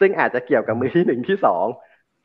[0.00, 1.66] ซึ่งอาจจะเกี่ยวกับมือที่หนึ่งที่สอง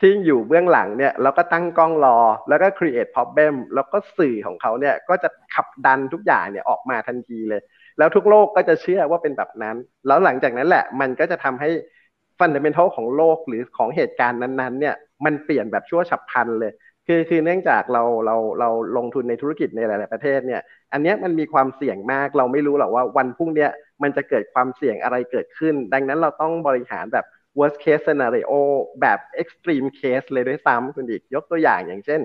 [0.02, 2.18] ที่อยู่เบื้องหลังเนี่ยแล้วก็ตั้งกล้องรอ
[2.50, 7.62] แล้วก็ create problem แล้วก็สื่อของเขาเนี่ยก็จะขับดันทุกอย่างเนี่ยออกมาทันทีเลย
[7.98, 9.76] แล้วทุกโลกก็จะเชื่อว่าเป็นแบบนั้น
[10.08, 11.70] แล้วหลังจากนั้นแหละ มันก็จะทำให้
[12.40, 14.96] ฟันเดเมนทัลของโลกหรือของเหตุการณ์นั้นๆเนี่ย
[15.26, 16.72] มันเปลี่ยนแบบชั่วฉับพลันเลย
[17.08, 20.62] คือคือเนื่องจากเราเราเราลงทุนในธุรกิจในหลาย ๆ ประเทศเนี่ย
[20.94, 23.68] อันนี้มันมีความเสี่ยงมากเราไม่รู้หรอกว่าวันพรุ่งนี้
[24.04, 27.26] มันจะเกิดความเสี่ยงอะไรเกิดขึ้น ดังนั้นเราต้องบริหารแบบ
[27.60, 28.52] worst case scenario
[29.02, 32.22] แบบ extreme case เลยด้วยซ้ำคุณอีกยกตัวอย่างอย่างเช่น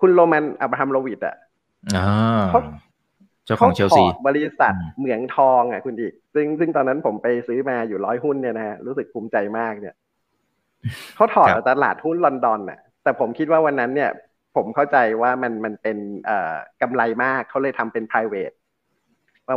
[0.00, 1.36] คุณโรมันอับราฮัมโลวิดอะ
[1.96, 2.42] อ่า
[3.46, 9.94] เจ้าของเชลซีบริษัทเหมืองทองอะคุณอีก ซึ่งซึ่งตอนนั้นผมไปซื้อมาอยู่ร้อยหุ้นเนี่ยนะฮะรู้สึกภูมิใจมากเนี่ย
[11.14, 14.10] เขาถอดตลาดหุ้นลอนดอนน่ะ แต่ผมคิดว่าวันนั้นเนี่ย
[14.56, 18.54] ผมเข้าใจว่ามันมันเป็นเอ่อกำไรมากเขาเลยทำเป็น private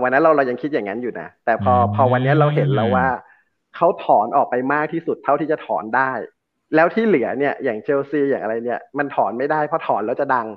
[0.04, 3.08] วันนั้นเราเรายังคิดอย่างนั้นอยู่นะ แต่พอพอวันนี้เราเห็นแล้วว่า
[3.76, 6.12] เขาถอนออกไปมากที่สุดเท่าที่จะถอนได้
[6.76, 10.48] แล้วที่เหลือเนี่ย อย่างเชลซีอย่างอะไรเนี่ย มันถอนไม่ได้เพราะถอนแล้วจะดัง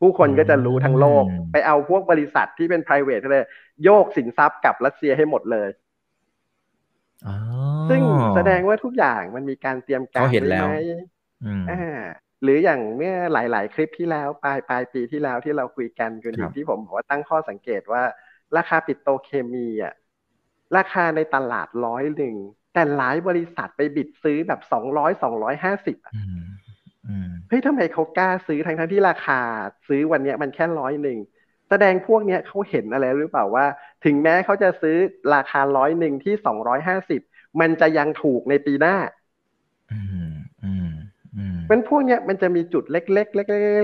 [0.00, 3.44] ผู้คนก็จะรู้ทั้งโลก ไปเอาพวกบริษัทที่เป็น private เลย
[3.84, 5.68] โยกสินทรัพย์กับรัสเซียให้หมดเลย
[7.88, 8.00] ซึ่ง
[8.34, 10.66] แสดงว่าทุกอย่างมันมีการเตรียมการเห็นแล้ว
[11.70, 12.00] อ่า
[12.42, 18.02] หรืออย่างเมื่อหลาย ๆ คลิปที่แล้วปลายปลายปีที่แล้วที่เราคุยกันกันที่ผมบอกว่าตั้งข้อสังเกตว่า
[18.56, 19.94] ราคาปิโตเคมีอะ
[20.76, 22.36] ราคาในตลาดร้อยหนึ่ง
[22.74, 25.96] แต่หลายบริษัทไปบิดซื้อแบบสองร้อยสองร้อยห้าสิบ
[27.48, 29.40] เฮ้ยทำไมเขากล้าซื้อทั้งทั้งที่ราคา
[29.88, 31.18] ซื้อวันนี้มันแค่ร้อยหนึ่ง
[31.68, 33.66] แสดงพวกเนี้ยเขาเห็นอะไรหรือเปล่าว่า
[34.04, 34.96] ถึงแม้เขาจะซื้อ
[35.34, 37.20] ราคาร้อยหนึ่งที่สองร้อยห้าสิบ
[37.60, 38.96] มันจะยังถูกในปีหน้า
[41.70, 43.38] เป็นพวกเนี้ยมันจะมีจุดเล็กๆเ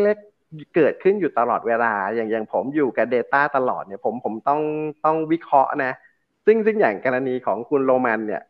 [0.08, 4.60] ล็กๆเกิดขึ้นอยู่ตลอดเวลา อย่างอย่างผมอยู่กับ Data ตลอดเนี่ยผมผมต้อง
[5.04, 5.92] ต้องวิเคราะห์นะ
[6.46, 8.42] ซึ่งซึ่งอย่างกรณีของคุณโรมันเนี่ย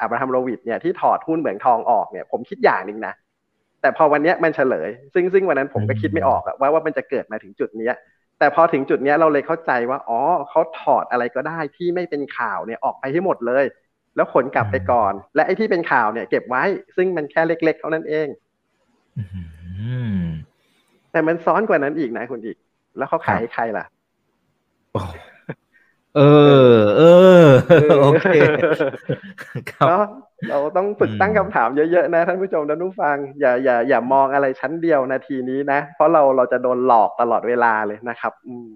[0.00, 3.14] อับราฮัมโรวิดเนี่ยที่ถอดหุ้นเหมืองทองออกเนี่ยผมคิดอย่างหนึ่งนะ
[3.80, 7.90] แต่พอวันนี้มันเฉลย ซึ่งซึ่งวันนั้นผมก็คิดไม่ออกว่าว่ามันจะเกิดมาถึงจุดนี้
[8.38, 13.64] แต่พอถึงจุดนี้เราเลยเข้าใจว่าอ๋อเขาถอดอะไรก็ได้ที่ไม่เป็นข่าวเนี่ยออกไปให้หมดเลย
[14.16, 16.64] แล้วขนกลับไปก่อน และไอ้ที่เป็นข่าวเนี่ยเก็บไว้
[16.96, 18.28] ซึ่งมันแค่เล็ก ๆ เท่านั้นเอง
[21.12, 22.56] แต่มันซ้อนกว่านั้นอีกนะคุณอีก
[22.98, 23.84] แล้วเขาขายให้ใครล่ะ
[26.16, 26.20] เอ
[26.74, 27.02] อ เอ
[27.44, 27.48] อ
[28.00, 28.28] โอเค
[29.70, 30.08] ครับ
[30.50, 38.68] เราต้องฝึกตั้งคำถามเยอะๆนะท่านผู้ชมท่านผู้ฟัง อย่าอย่าอย่ามองอะไรชั้นเดียวนาทีนี้นะ เพราะเราเราจะโดนหลอกตลอดเวลาเลยนะครับ อืม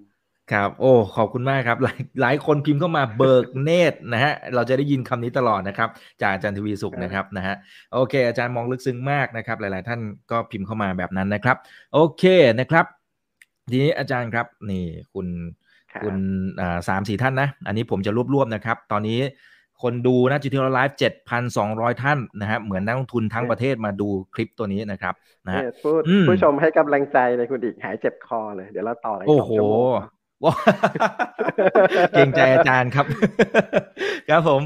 [0.52, 5.88] ครับ โอ้ ขอบคุณมากครับ หลายหลายคนพิมพ์เข้ามาเบิกเนตรนะฮะ เราจะได้ยินคำนี้ตลอดนะครับ
[6.20, 7.54] จากอาจารย์ทวีสุขนะครับนะฮะ
[7.92, 11.56] โอเค อาจารย์มองลึกซึ้งมากนะครับ หลาย ๆ ท่านก็พิมพ์เข้ามาแบบนั้นนะครับ
[11.94, 12.24] โอเค
[12.60, 12.86] นะครับ
[13.70, 14.84] ทีนี้อาจารย์ครับ นี่
[15.14, 15.26] คุณ
[16.02, 16.16] คุณ
[16.88, 19.20] สามสี่ท่านนะ อันนี้ผมจะรวบรวมนะครับ ตอนนี้
[19.82, 25.14] คนดูนะจิทีไลฟ์เจ็ดพันสองร้อยท่านนะฮะเหมือนนักลงทุนทั้งประเทศมาดูคลิปตัวนี้นะครับ
[25.46, 25.62] นะฮะ
[26.28, 29.50] ผู้ชมให้กำลังใจในคุณอีกหายเจ็บคอเลย เดี๋ยวเราต่อเลยโอ้โห
[30.44, 30.54] ว้า
[32.12, 33.06] เก่งใจอาจารย์ครับ
[34.28, 34.62] ครับผม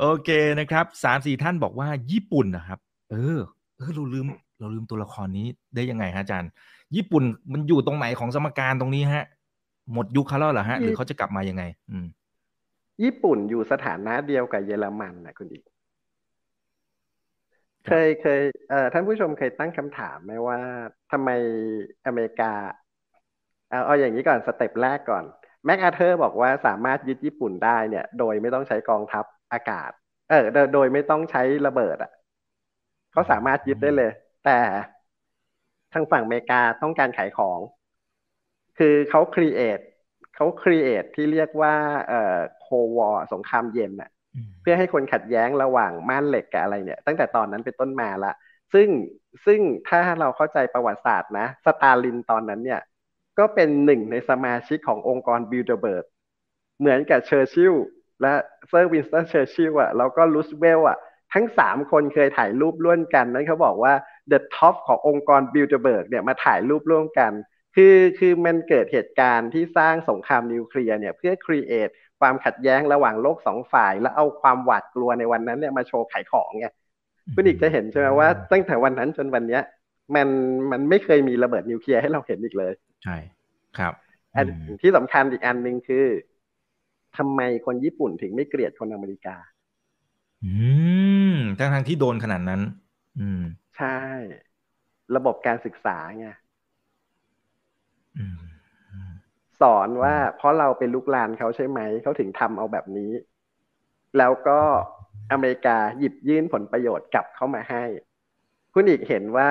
[0.00, 2.78] โอเคนะครับสามสี่ท่านบอกว่าญี่ปุ่นนะครับ
[3.10, 3.38] เออ
[3.76, 4.26] เออเราลืม
[4.60, 6.50] เราลืมตัวละครนี้ได้ยังไงฮะอาจารย์
[6.96, 7.22] ญี่ปุ่น
[7.52, 9.24] มันอยู่ตรงไหนของสมการตรงนี้ฮะ
[9.92, 12.06] หมดยุคเขาแล้วเหรอฮะ หรือเขาจะกลับมายังไง อืม
[13.02, 15.64] ญี่ปุ่นอยู่สถานะเดียวกับเยอรมันนะคุณอีก
[17.86, 20.58] เคยเคยเอ่อท่านผู้ชมเคยตั้งคำถามไหมว่า
[21.12, 21.30] ทำไม
[22.06, 22.52] อเมริกา
[23.70, 25.24] เอาเอาอย่างนี้ก่อน step แรกก่อน
[25.64, 29.90] แมกอาเธอร์บอกว่าสามารถยึดญี่ปุ่นได้เนี่ย โดยไม่ต้องใช้กองทัพอากาศ
[30.30, 30.44] เออ
[30.74, 32.10] โดยไม่ต้องใช้ระเบิดอะ
[33.12, 34.10] เขาสามารถยึดได้เลย
[34.44, 34.58] แต่
[35.92, 37.60] ทางฝั่งอเมริกาต้องการขายของ
[38.78, 39.80] คือเขา create
[40.34, 41.74] เขา create ที่เรียกว่า
[42.08, 44.10] เอ่อโควอสงครามเย็นน่ะ
[44.60, 48.32] เพื่อให้คนขัดแย้งระหว่างม่านเหล็กกับอะไรเนี่ย ตั้งแต่ตอนนั้นเป็นต้นมาละ
[48.74, 48.88] ซึ่ง
[49.46, 52.80] ซึ่งถ้าเราเข้าใจประวัติศาสตร์นะสตาลินตอนนั้นเนี่ย
[53.38, 56.04] ก็เป็นหนึ่งในสมาชิกขององค์กรบิลเดอร์เบิร์ก
[56.78, 57.74] เหมือนกับเชอร์ชิล
[58.22, 58.32] และ
[58.68, 60.98] เซอร์วินสตันเชอร์ชิลอะแล้วก็รูสเวลต์อะ
[61.34, 63.94] ทั้งสามคนเคยถ่ายรูปร่วมกัน นั้นเขาบอกว่า
[64.28, 67.32] the top ขององค์กรบิลเดอร์เบิร์กเนี่ยมาถ่ายรูปร่วมกัน
[67.74, 71.88] คือคือมันเกิดเหตุการณ์ที่สร้างสงครามนิวเคลียร์เนี่ยเพื่อ create
[72.20, 76.66] ความขัดแย้งระหว่างโลกสองฝ่าย แล้วเอาความหวาดกลัวในวันนั้นเนี่ยมาโชว์ขายของไง
[77.34, 79.62] คุณอีกจะเห็นใช่ไหมว่าตั้งแต่วันนั้นจนวันเนี้ย
[80.14, 80.28] มัน
[80.72, 83.16] มันไม่เคยมีระเบิดนิวเคลียร์ให้เราเห็นอีกเลย ใช่
[83.78, 83.94] ครับ
[84.36, 84.46] อัน
[84.82, 86.06] ที่สำคัญอีกอันหนึ่งคือ
[87.16, 89.36] ทำไมคนญี่ปุ่นถึงไม่เกลียดคนอเมริกา
[90.42, 90.48] อื
[91.30, 92.60] มทั้งทางที่โดนขนาดนั้น
[93.18, 93.40] อืม
[93.74, 93.86] ใช่
[95.16, 96.26] ระบบการศึกษาไง
[99.60, 103.12] สอนว่าเพราะเราเป็นลูกหลานเขาใช่ไหม เขาถึงทำเอาแบบนี้
[104.18, 104.60] แล้วก็
[105.32, 107.84] อเมริกาหยิบยื่นผลประโยชน์กลับเข้ามาให้
[108.78, 109.50] คุณอีกเห็นว่า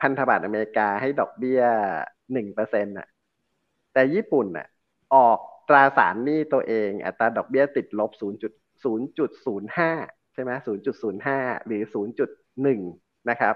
[0.00, 1.62] พันธบัตรอเมริกาให้ดอกเบี้ย
[2.32, 3.06] หนึ่งเปอร์เซ็นต์่ะ
[3.92, 4.66] แต่ญี่ปุ่นอะ
[5.14, 5.38] ออก
[5.68, 8.52] ตราสารหนี้ตัวเองอัตราดอกเบี้ยติดลบศูนย์จุด
[8.84, 9.90] ศูนย์จุดศูนย์ห้า
[10.34, 12.30] ใช่ไหมศูนย์จุดศูนย์ห้าหรือศูนย์จุด
[12.62, 12.80] หนึ่ง
[13.30, 13.54] นะครับ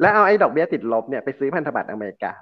[0.00, 2.34] แล้วเอาไอ้ดอกเบี้ยติดลบเนี่ยไปซื้อพันธบัตรอเมริกา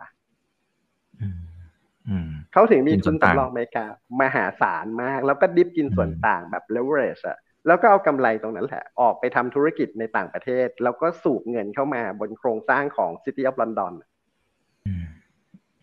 [2.52, 3.84] เขาถึงมีทุนสำรองอเมริกา
[4.22, 13.94] มหาศาลมาก แล้วก็ดิฟกินส่วนต่างแบบ leverage อะ แล้วก็เอากำไรตรงนั้นแหละ ออกไปทำธุรกิจในต่างประเทศ แล้วก็สูบเงินเข้ามาบนโครงสร้างของ City of London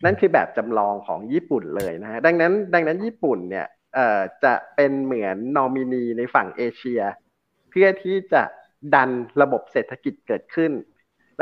[0.04, 7.00] นั่นคือแบบจำลองของญี่ปุ่นเลยนะฮะ ดังนั้น ดังนั้นญี่ปุ่นเนี่ยเอ่อจะเป็นเหมือนนอมินีในฝั่งเอเชีย
[7.70, 8.42] เพื่อที่จะ
[8.94, 9.10] ดัน
[9.42, 10.72] ระบบเศรษฐกิจเกิดขึ้น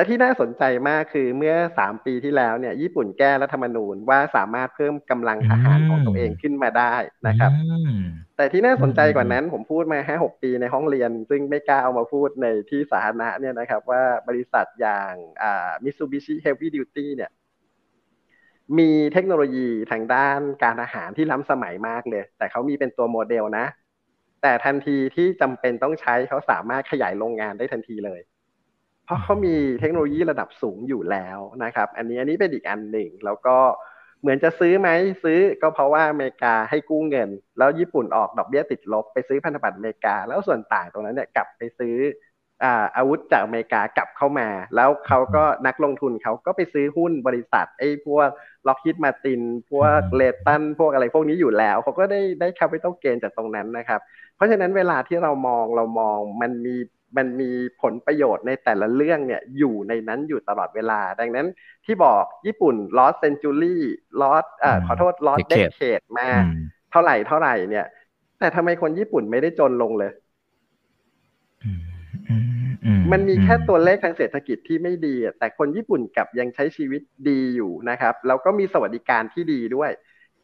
[0.00, 6.94] และที่น่าสนใจมากคือเมื่อสามปีที่แล้วเนี่ยญี่ปุ่นแก้รัฐธรรมนูญว่าสามารถเพิ่มกำลังทหารของตัวเองขึ้นมาได้
[7.28, 7.50] นะครับ
[8.36, 17.30] แต่ที่น่าสนใจกว่านั้นผมพูดมาห้าหกปีในห้องเรียน ซึ่งไม่กล้าเอามาพูดในที่สาธารณะเนี่ยนะครับว่าบริษัทอย่างอ่ามิตซูบิชิ heavy duty เนี่ย
[18.78, 23.66] มีเทคโนโลยีทางด้านการทหารที่ล้ำสมัยมากเลย แต่เขามีเป็นตัวโมเดลนะ
[24.42, 28.29] แต่ทันทีที่จำเป็นต้องใช้เขาสามารถขยายโรงงานได้ทันทีเลยเพ
[29.10, 33.56] ราะเขามีเทคโนโลยีระดับสูงอยู่แล้วนะครับ อันนี้อันนี้เป็นอีกอันหนึ่ง แล้วก็
[34.20, 34.88] เหมือนจะซื้อไหม
[35.24, 41.96] ซื้อก็เพราะว่าอเมริกาให้กู้เงิน แล้วญี่ปุ่นออกดอกเบี้ยติดลบไปซื้อพันธบัตรอเมริกา แล้วส่วนต่างตรงนั้นเนี่ยกลับไปซื้อ
[42.96, 48.28] อาวุธจากอเมริกากลับเข้ามา แล้วเขาก็นักลงทุนเขาก็ไปซื้อหุ้นบริษัทไอ้พวก
[48.68, 54.00] ล็อกฮิตมาติน พวกเลตันพวกอะไรพวกนี้อยู่แล้ว เขาก็ได้ได้คปิตอลเกนจากตรงนั้นนะครับ
[54.36, 56.76] เพราะฉะนั้นเวลาที่เรามองเรามองมันมี
[57.16, 57.50] มันมี
[57.82, 61.46] ผลประโยชน์ในแต่ละเรื่องเนี่ยอยู่ในนั้นอยู่ตลอดเวลา ดังนั้น
[61.84, 66.28] ที่บอกญี่ปุ่น lost century lost เอ่อขอโทษ lost decade มา
[66.90, 67.86] เท่าไหร่เท่าไหร่เนี่ย
[68.38, 70.10] แต่ทำไมคนญี่ปุ่นไม่ได้จนลงเลย
[73.12, 79.90] มันมีแค่ตัวเลขทางเศรษฐกิจที่ไม่ดี แต่คนญี่ปุ่นกลับยังใช้ชีวิตดีอยู่นะครับ แล้วก็มีสวัสดิการที่ดีด้วย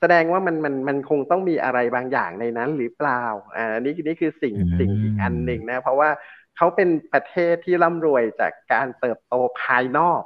[0.01, 3.23] แสดงว่ามันมันมันคงต้องมีอะไรบางอย่างในนั้นหรือเปล่า
[3.57, 6.11] อ่า นี่นี่คือสิ่งสิ่งอีกอันหนึ่งนะ เพราะว่า
[6.57, 10.23] เขาเป็นประเทศที่ร่ำรวยจากการเติบโตภายนอก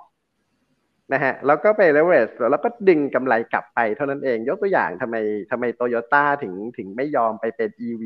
[1.12, 5.16] นะฮะแล้วก็ไปเลเวสแล้วก็ดึงกำไรกลับไปเท่านั้นเอง ยกตัวอย่างทำไม
[5.50, 8.04] ทำไมโตโยต้าถึงถึงไม่ยอมไปเป็น EV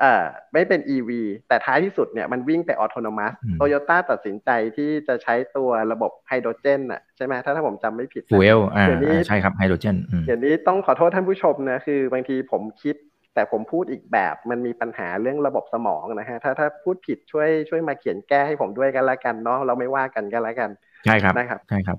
[0.00, 1.10] เอ่อไม่เป็น EV
[1.48, 8.86] แต่ท้ายที่สุดเนี่ยมันวิ่งไป autonomous โตโยต้าตัดสินใจที่จะใช้ตัวระบบไฮโดรเจนอะใช่ไหมถ้าถ้าผมจำไม่ผิด fuel อ่า
[9.26, 12.96] ใช่ครับไฮโดรเจนเดี๋ยวนี้ต้องขอโทษท่านผู้ชมนะ คือบางทีผมคิด
[13.36, 20.70] แต่ผมพูดอีกแบบมันมีปัญหาเรื่องระบบสมองนะฮะถ้าถ้าพูดผิดช่วยช่วยมาเขียนแก้ให้ผมด้วยกันละกันเนาะเราไม่ว่ากันกันละกัน
[21.04, 21.98] ใช่ครับนะครับใช่ครับ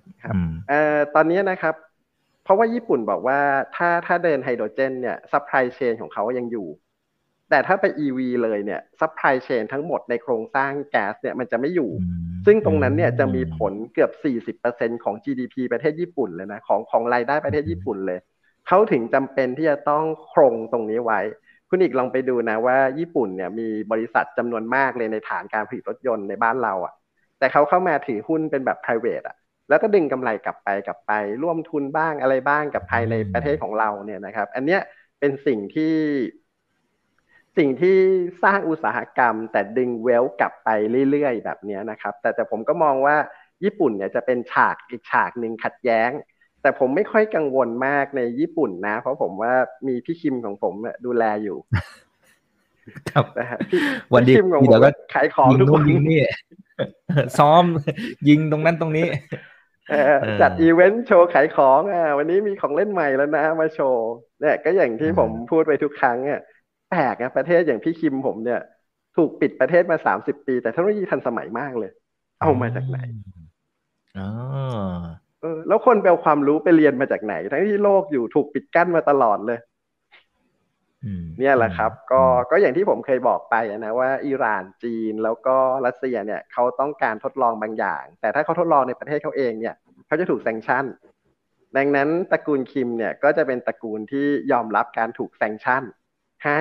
[0.69, 1.75] เอ่อตอนนี้นะครับ
[2.43, 3.39] เพราะว่าญี่ปุ่นบอกว่า
[3.75, 6.67] ถ้าถ้าเดินไฮโดรเจนเนี่ย supply chain ของเขายังอยู่
[7.49, 11.91] แต่ถ้าไป EV เลยเนี่ย supply chain ทั้งหมดในโครงสร้างแก๊สเนี่ยมันจะไม่อยู่
[12.45, 14.11] ซึ่งตรงนั้นเนี่ยจะมีผลเกือบ
[14.57, 18.19] 40%ของ GDP ประเทศญี่ปุ่นเลยนะของของรายได้ประเทศญี่ปุ่นเลย
[18.67, 21.19] เขาถึงจำเป็นที่จะต้องคงตรงนี้ไว้
[21.69, 26.93] คุณอีกลองไปดูนะว่า ญี่ปุ่นเนี่ยมีบริษัทจำนวนมากเลยในฐานการผลิตรถยนต์ในบ้านเราอะ่ะ
[27.39, 29.35] แต่เขาเข้ามาถือหุ้นเป็นแบบ private อะ
[29.69, 31.11] แล้วก็ดึงกำไรกลับไปกลับไป
[31.43, 34.81] ร่วมทุนบ้างอะไรบ้างกับภายในประเทศของเราเนี่ยนะครับ อันเนี้ย
[35.19, 35.95] เป็นสิ่งที่
[37.57, 37.97] สิ่งที่
[38.43, 40.69] สร้างอุตสาหกรรม แต่ดึงเวลกลับไป
[41.11, 43.15] เรื่อยๆ แบบนี้นะครับ แต่แต่ผมก็มองว่า
[43.63, 46.11] ญี่ปุ่นเนี่ยจะเป็นฉากอีกฉากหนึ่งขัดแย้ง
[46.61, 49.53] แต่ผมไม่ค่อยกังวลมากในญี่ปุ่นนะ เพราะผมว่า
[49.87, 50.73] มีพี่คิมของผม
[51.05, 51.57] ดูแลอยู่
[53.11, 53.59] ครับนะฮะ
[54.13, 56.21] วันดีเดี๋ยวก็ขายของทุกคนนี่
[57.37, 57.63] ซ้อม
[58.29, 59.05] ยิงตรงนั้นตรงนี้
[60.41, 64.07] จัดอีเวนต์โชว์ขายของอ่าวันนี้มีของเล่นใหม่แล้วนะ มาโชว์
[64.41, 66.41] เนี่ยก็อย่างที่ผมพูดไปทุกครั้งอะ
[66.91, 68.61] แปลกนะประเทศอย่างพี่คิมผมเนี่ย
[69.17, 71.91] ถูกปิดประเทศมาสามสิบปี แต่เทคโนโลยีทันสมัยมากเลย
[72.39, 72.97] เอามาจากไหน
[74.17, 79.59] อ๋อ เออแล้วคนไปเอาความรู้ไปเรียนมาจากไหน ทั้งที่โลกอยู่ถูกปิดกั้นมาตลอดเลย
[81.39, 82.21] เนี่ยแหละครับ ก็
[82.51, 89.75] ก็อย่างที่ผมเคยบอกไปนะว่าอิหร่านจีนแล้วก็รัสเซียเนี่ยเขาต้องการทดลองบางอย่าง แต่ถ้าเขาทดลองในประเทศเขาเองเนี่ย
[90.07, 90.85] เขาจะถูกแซงชั่น
[91.77, 95.83] ดังนั้นตระกูลคิมเนี่ยก็จะเป็นตระกูลที่ยอมรับการถูกแซงชั่น
[96.45, 96.59] ให้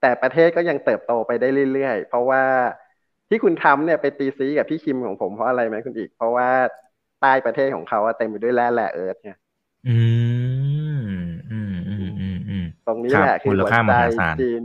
[0.00, 2.42] แต่ประเทศก็ยังเติบโตไปได้เรื่อยๆ เพราะว่า
[3.28, 6.48] ที่คุณทำเนี่ยไปตีซีกับพี่คิมของผมเพราะอะไรไหมคุณอีก เพราะว่า
[7.24, 9.38] ใต้ประเทศของเขาเต็มไปด้วยแร่แร่เอิร์ธเนี่ย
[9.88, 9.98] อื
[10.98, 11.04] ม
[11.50, 13.94] อืมอืมอืมอืมตรงนี้แหละคือหัวใจ
[14.40, 14.62] จีน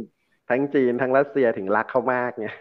[0.49, 2.55] ทั้งจีนทั้งรัสเซียถึงรักเขามากเนี่ย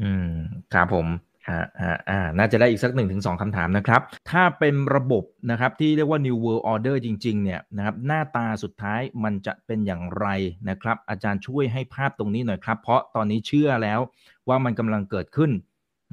[0.00, 0.30] อืม
[0.74, 1.08] ครับผม
[1.48, 4.00] อ่าอ่าอ่า น่าจะได้อีกสักหนึ่งถึงสองคำถามนะครับ
[4.30, 10.26] ถ้าเป็นระบบนะครับที่เรียกว่า New World Order จริง ๆ เนี่ยนะครับหน้าตาสุดท้ายมันจะเป็นอย่างไร
[10.68, 14.00] นะครับ อาจารย์ช่วยให้ภาพตรงนี้หน่อยครับ เพราะตอนนี้เชื่อแล้ว
[14.48, 15.50] ว่ามันกำลังเกิดขึ้น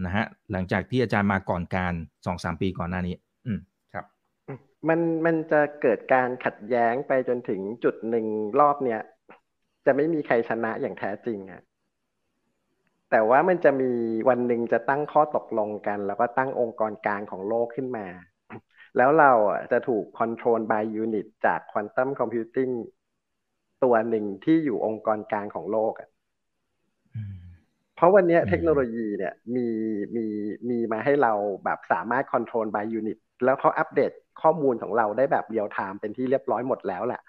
[0.05, 1.93] นะฮะหลังจากที่อาจารย์มาก่อนการ
[2.25, 3.15] สองสามปีก่อนหน้านี้
[3.45, 3.59] อืม
[3.93, 4.05] ครับ
[4.87, 8.25] มันมันจะเกิดการขัดแย้งไปจนถึงจุดหนึ่ง
[8.59, 9.01] รอบเนี้ย
[9.85, 11.61] จะไม่มีใครชนะอย่างแท้จริงอะ
[13.11, 13.91] แต่ว่ามันจะมี
[14.29, 18.07] วันหนึ่งจะตั้งข้อตกลงกัน แล้วก็ตั้งองค์กรกลางของโลกขึ้นมา
[18.97, 22.73] แล้วเราอะจะถูก control by unit จาก quantum computing
[23.83, 26.09] ตัวหนึ่งที่อยู่องค์กรกลางของโลกอะ
[28.01, 29.67] เพราะวันเนี้ยอืมเทคโนโลยีเนี่ยมี
[30.15, 30.25] มี
[30.69, 31.33] มีมาให้เรา
[31.65, 37.21] แบบสามารถ control by unit แล้วเขาอัปเดตข้อมูลของเราได้แบบเรียลไทม์เป็นที่เรียบร้อยหมดแล้วแหละ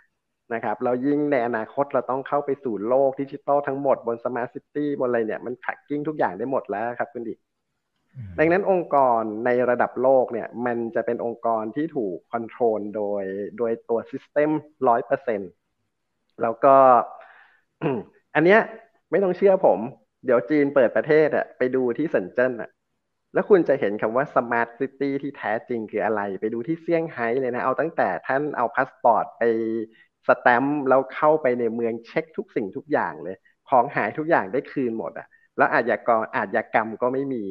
[0.54, 7.34] นะครับเรายิ่งในอนาคตเราต้องเข้าไปสู่โลกดิจิตอลทั้งหมดบน smart city บนอะไรเนี่ยมัน tracking ทุกอย่างได้หมดแล้วครับคุณอิก
[8.38, 13.22] ดังนั้นองค์กรในระดับโลกเนี่ยมันจะเป็นองค์กรที่ถูก control โดย
[13.58, 14.50] โดยตัว system
[14.88, 15.40] ร้อยเปอร์เซ็นต์
[16.42, 16.74] แล้วก็
[18.34, 18.60] อันเนี้ย
[19.10, 19.80] ไม่ต้องเชื่อผม
[20.24, 22.70] เดี๋ยวจีนเปิดประเทศอะไปดูที่เซินเจิ้นอะ
[23.34, 29.42] แล้วคุณจะเห็นคำว่า smart city ที่แท้จริงคืออะไร ไปดูที่เซี่ยงไฮ้เลยนะ เอาตั้งแต่ท่านเอาพาสปอร์ตไป
[30.28, 33.36] สแตมป์แล้วเข้าไปในเมืองเช็คทุกสิ่งทุกอย่างเลย
[33.68, 37.44] ของหายทุกอย่างได้คืนหมดอะแล้วอาชญากรอาชญากรรมก็ไม่มี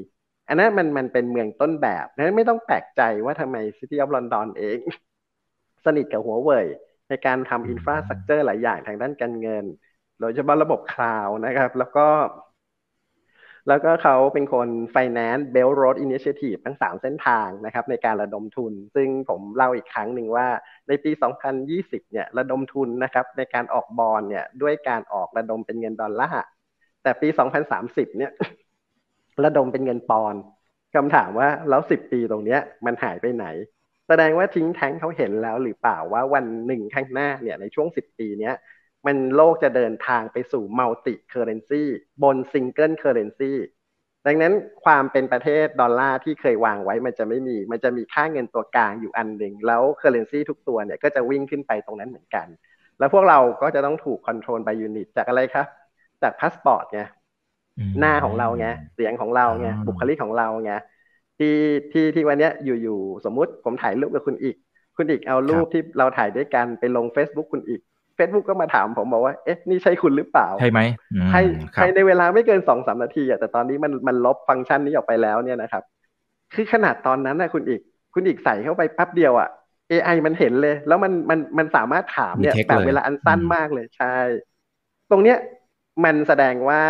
[0.47, 4.79] อันนั้นมันมันเป็นเมืองต้นแบบนั้นไม่ต้องแปลกใจว่าทำไม City of London เอง
[5.85, 6.65] สนิทกับหัวเว่ย
[7.09, 9.65] ในการทำอินฟราสตรักเจอร์หลายอย่างทางด้านการเงิน
[10.19, 12.07] โดยเฉพาะระบบคลาวนะครับ แล้วก็
[13.67, 20.47] แล้วก็เขาเป็นคน finance Belt Road Initiative ทั้งสามเส้นทางนะครับในการระดมทุน ซึ่งผมเล่าอีกครั้งหนึ่งว่า
[20.87, 21.11] ในปี
[21.61, 26.43] 2020 เนี่ยระดมทุนนะครับในการออกบอลเนี่ยด้วยการออกระดมเป็นเงินดอลลาร์
[27.03, 27.27] แต่ปี
[27.73, 28.31] 2030 เนี่ย
[29.43, 30.41] ระดมเป็นเงินปอนด์
[30.95, 33.45] คำถามว่าแล้วสิบปีตรงเนี้ยมันหายไปไหน
[34.07, 38.55] แสดงว่า think tank เขาเห็นแล้วหรือเปล่าว่าวันหนึ่งข้างหน้าเนี่ยในช่วงสิบปีเนี้ย
[39.05, 41.83] มันโลกจะเดินทางไปสู่ multi-currency
[42.23, 43.51] บน single currency
[44.27, 52.47] ดังนั้นความเป็นเปโตรดอลลาร์ที่เคยวางไว้มันจะไม่มี มันจะมีค่าเงินตัวกลางอยู่อันหนึ่งแล้ว currency ทุกตัวเนี่ยก็จะวิ่งขึ้นไปตรงนั้นเหมือนกัน
[52.99, 55.65] แล้วพวกเราก็จะต้องถูกคอนโทรล by ยูนิตจากอะไรครับ
[56.21, 57.01] จากพาสปอร์ตไง
[57.77, 60.73] อืมหน้าของเราไงเสียงของเราไงอ่าบุคลิกของเราไง
[61.37, 61.55] ที่
[61.91, 64.55] ที่ที่วันเนี้ยอยู่ๆสมมุติผมถ่ายรูปกับคุณอิก
[64.97, 67.81] คุณอิกเอารูปที่เราถ่ายด้วยกันไปลง Facebook คุณอิก
[68.17, 70.79] Facebook ก็มาถามผมบอกว่า เอ๊ะ นี่ใช่คุณหรือเปล่า ใช่ไหม
[71.13, 71.41] อืมให้
[71.75, 75.83] ครัให้บในเวลาไม่เกินสองสามนาทีอะแต่ตอนนี้มันมันลบฟังก์ชันนี้ออกไปแล้วเนี่ยนะครับ
[76.53, 77.81] คือขนาดตอนนั้นนะคุณอิก
[78.13, 79.49] คุณอีกใส่เข้าไปแป๊บเดียวอะ
[79.89, 84.17] AI มันเห็นเลย แล้วมันมันมันสามารถถามเนี่ยมีเทคแบบเลยเวลาอันสั้นอืมมากเลยใช่
[85.11, 85.37] ตรงเนี้ย
[86.03, 86.81] มันแสดงว่า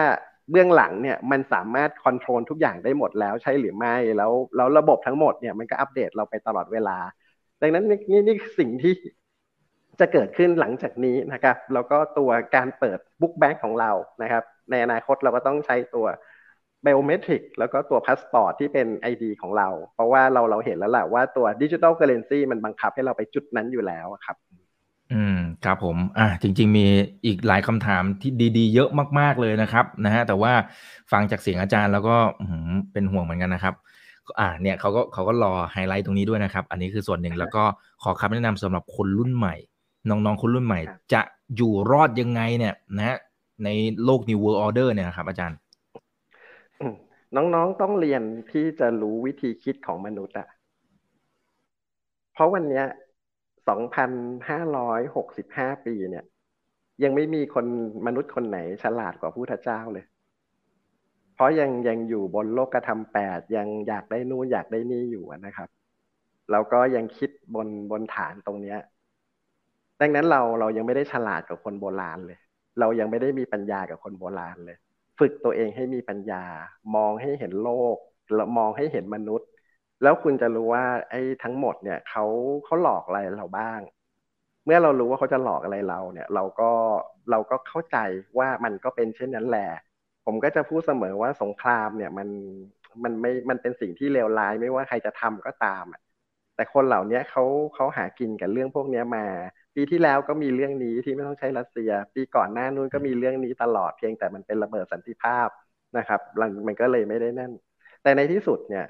[0.51, 6.97] เบื้องหลังเนี่ยมันสามารถคอนโทรลทุกอย่างได้หมดแล้วใช่หรือไม่แล้วแล้วระบบทั้งหมดเนี่ยมันก็อัปเดตเราไปตลอดเวลา
[7.61, 8.93] ดังนั้นนี่นี่นี่คือสิ่งที่
[10.01, 13.91] จะเกิดขึ้นหลังจากนี้นะครับ แล้วก็ตัวการเปิดบุ๊กแบงของเรา
[14.21, 16.05] นะครับ ในอนาคตเราก็ต้องใช้ตัว
[16.85, 21.87] b i o m e t r i c แล้วก็ตัวพาสปอร์ตที่เป็น ID ของเรา เพราะว่าเราเราเห็นแล้วแหละว่าตัวดิจิ t a
[21.91, 24.37] ลเคอร์เรนซีมันบังคับให้เราไปจุดนั้นอยู่แล้วครับ
[25.13, 26.85] อืมครับผม อะจริง ๆ มี
[27.25, 28.89] อีกหลายคำถามที่ดีๆ เยอะ
[29.19, 30.53] มากๆเลยนะครับนะฮะแต่ว่า
[31.11, 32.15] ฟังจากเสียงอาจารย์แล้วก็
[32.93, 33.75] เป็นห่วงเหมือนกันนะครับ
[34.39, 37.63] อ่า เนี่ยเขาก็เขาก็รอไฮไลท์ตรงนี้ด้วยนะครับ อันนี้คือส่วนหนึ่งแล้วก็
[38.03, 39.55] ขอคำแนะนำสำหรับคนรุ่นใหม่
[40.09, 41.21] น้องๆคนรุ่นใหม่ครับจะ
[41.55, 43.17] อยู่รอดยังไงเนี่ยนะฮะ
[43.63, 43.69] ใน
[44.03, 45.57] โลก New World Order เนี่ยนะครับ อาจารย์
[46.79, 46.95] อืม
[47.35, 48.21] น้องๆต้องเรียน
[48.51, 50.47] ที่จะรู้วิธีคิดของมนุษย์อะ
[52.33, 52.85] เพราะวันเนี้ย
[53.69, 56.25] 2,565 ปีเนี่ย
[57.03, 57.65] ยังไม่มีคน
[58.05, 60.05] มนุษย์คนไหนฉลาดกว่าพุทธเจ้าเลย
[61.35, 65.69] เพราะยังยังอยู่บนโลกธรรมแปดยังอยากได้นู่นอยากได้นี่อยู่อะนะครับ
[66.51, 68.77] แล้วก็ยังคิดบนบนฐานตรงเนี้ย
[70.01, 72.39] ดังนั้นเราเรายังไม่ได้ฉลาดกับคนโบราณเลย
[72.79, 74.77] เรายังไม่ได้มีปัญญากับคนโบราณเลย
[75.19, 76.43] ฝึกตัวเองให้มีปัญญา
[76.95, 77.97] มองให้เห็นโลก
[78.35, 79.47] แล้วมองให้เห็นมนุษย์
[80.03, 82.25] แล้วคุณจะรู้ว่า ไอ้ทั้งหมดเนี่ยเขา
[82.65, 83.79] เขาหลอกอะไรเราบ้าง
[84.65, 86.71] เมื่อเรารู้ว่าเขาจะหลอกอะไรเราเนี่ย เราก็
[87.31, 87.97] เราก็เข้าใจ
[88.37, 89.67] ว่ามันก็เป็นเช่นนั้นแหละ
[90.25, 92.29] ผมก็จะพูดเสมอว่าสงครามเนี่ยมัน
[93.03, 96.01] มันไม่มันเป็นสิ่งที่เลวร้ายไม่ว่าใครจะทำก็ตามอะ
[96.55, 97.43] แต่คนเหล่านี้เขา
[97.75, 99.25] เขาหากินกับเรื่องพวกเนี้ยมา
[99.75, 105.47] ปีที่แล้วก็มีเรื่องนี้ที่ไม่ต้องใช้รัสเซีย ปีก่อนหน้านู้นก็มีเรื่องนี้ตลอดเพียงแต่มันเป็นระเบิดสันติภาพ
[105.97, 107.51] นะครับมันมันก็เลยไม่ได้นั่น
[108.03, 108.85] แต่ในที่สุดเนี่ย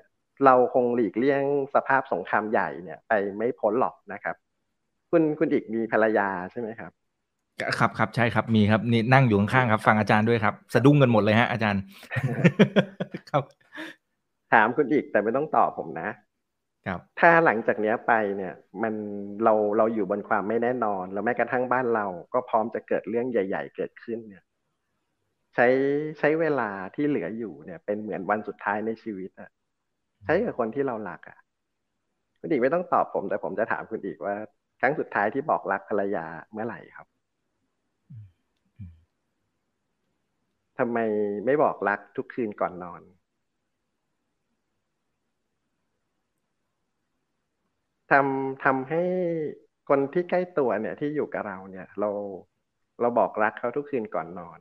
[0.45, 1.43] เราคงหลีกเลี่ยง
[1.75, 4.35] สภาพสงครามใหญ่เนี่ย ไปไม่พ้นหรอกนะครับ
[5.11, 6.91] คุณคุณอีกมีภรรยาใช่ไหมครับ
[7.79, 11.81] ครับครับใช่ครับมีครับนี่นั่งอยู่ข้างๆครับ ฟังอาจารย์ด้วยครับ สะดุ้งกันหมดเลยฮะอาจารย์
[13.29, 13.43] ครับ
[14.53, 16.09] ถามคุณอีกแต่ไม่ต้องตอบผมนะ
[16.87, 18.53] ครับถ้าหลังจากเนี้ยไปเนี่ย
[18.83, 18.93] มัน
[19.43, 24.43] เราเราอยู่บนความไม่แน่นอน แล้วแม้กระทั่งบ้านเราก็พร้อมจะเกิดเรื่องใหญ่ ๆ เกิดขึ้นเนี่ย
[25.55, 25.67] ใช้
[26.19, 29.49] ใช้เวลาที่เหลืออยู่เนี่ย เป็นเหมือนวันสุดท้ายในชีวิตอะ
[30.23, 31.39] ใช้กับคนที่เรารักอะ
[32.39, 34.35] คุณอีกไม่ต้องตอบผม แต่ผมจะถามคุณอีกว่า
[34.81, 37.07] ครั้งสุดท้ายที่บอกรักภรรยาเมื่อไหร่ครับ
[40.77, 40.97] ทำไม
[41.45, 43.01] ไม่บอกรักทุกคืนก่อนนอน
[48.11, 49.03] ทำทำให้
[49.89, 52.09] คนที่ใกล้ตัวเนี่ยที่อยู่กับเราเนี่ย เรา
[53.01, 54.59] เราบอกรักเขาทุกคืนก่อนนอน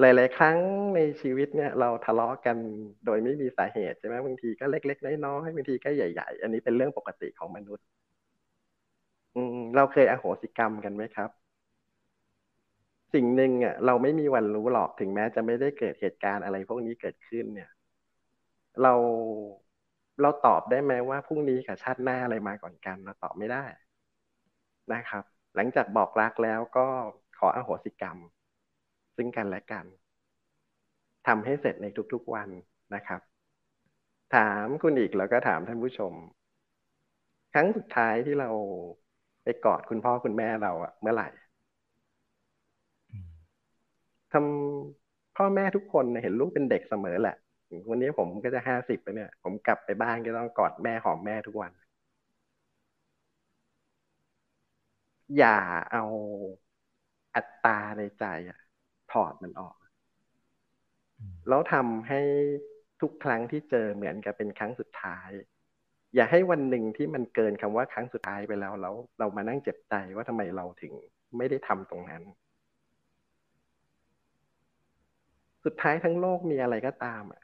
[0.00, 0.58] หลาย ๆ ครั้ง
[0.96, 2.56] ในชีวิตเนี่ย เราทะเลาะกัน
[3.06, 7.86] โดยไม่มีสาเหตุใช่ไหมบางทีก็เล็ก ๆ น้อยๆบางทีก็ใหญ่ ๆ อันนี้เป็นเรื่องปกติของมนุษย์
[9.34, 11.30] อืมเราเคยอโหสิกรรมกันไหมครับ
[13.14, 17.70] สิ่งหนึ่งอะเราไม่มีวันรู้หรอกถึงแม้จะไม่ได้เกิดเหตุการณ์อะไรพวกนี้เกิดขึ้นเนี่ย
[18.82, 18.94] เรา
[20.20, 23.64] เราตอบได้ไหมว่าพรุ่งนี้กับชาติหน้าอะไรมาก่อนกัน เราตอบไม่ได้
[24.92, 26.86] นะครับ หลังจากบอกรักแล้วก็
[27.38, 28.18] ขออโหสิกรรม
[29.16, 29.86] ซึ่งกันและกัน
[31.26, 32.48] ทำให้เสร็จในทุกๆวัน
[32.94, 33.20] นะครับ
[34.34, 36.12] ถามคุณอีกแล้วก็ถามท่านผู้ชม
[37.52, 38.50] ครั้งสุดท้ายที่เรา
[39.42, 41.28] ไปกอดคุณพ่อคุณแม่เราอะเมื่อไหร่
[44.32, 47.36] ทำพ่อแม่ทุกคนเห็นลูกเป็นเด็กเสมอแหละ
[47.88, 51.72] วันนี้ผมก็จะห้าสิบไปเนี่ย ผมกลับไปบ้านก็ต้องกอดแม่หอมแม่ทุกวัน
[55.36, 55.56] อย่า
[55.90, 56.00] เอา
[57.34, 58.58] อัตราในใจอะ
[59.12, 59.76] ถอดมันออก
[61.48, 62.20] แล้วทำให้
[63.00, 65.30] ทุกครั้งที่เจอเหมือนกับเป็นครั้งสุดท้าย
[66.14, 70.92] อย่าให้วันหนึ่งที่มันเกินคำว่าครั้งสุดท้ายไปแล้วแล้วเรามานั่งเจ็บใจว่าทำไมเราถึง
[71.36, 72.22] ไม่ได้ทำตรงนั้น
[75.64, 77.42] สุดท้ายทั้งโลกมีอะไรก็ตามอะ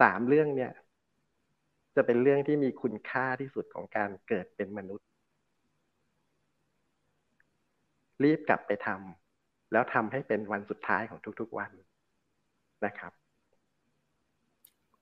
[0.00, 0.72] สามเรื่องเนี่ย
[1.96, 5.06] จะเป็นเรื่องที่มีคุณค่าที่สุดของการเกิดเป็นมนุษย์
[8.24, 11.70] รีบกลับไปทำแล้วทำให้เป็นวันสุดท้ายของทุกๆวัน
[12.84, 13.12] นะครับ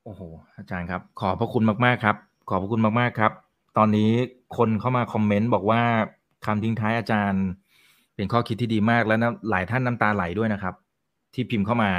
[0.02, 0.22] โอ้โห
[0.56, 2.16] อาจารย์ครับ ขอบพระคุณมากๆครับ
[2.48, 3.32] ขอบพระคุณมากๆครับ
[3.76, 4.10] ตอนนี้
[4.56, 5.82] คนเข้ามาคอมเมนต์บอกว่า
[6.46, 7.44] คำทิ้งท้ายอาจารย์
[8.14, 10.74] เป็นข้อคิดที่ดีมากแล้วนะหลายท่านน้ำตาไหลด้วยนะครับ
[11.34, 11.90] ที่พิมพ์เข้ามา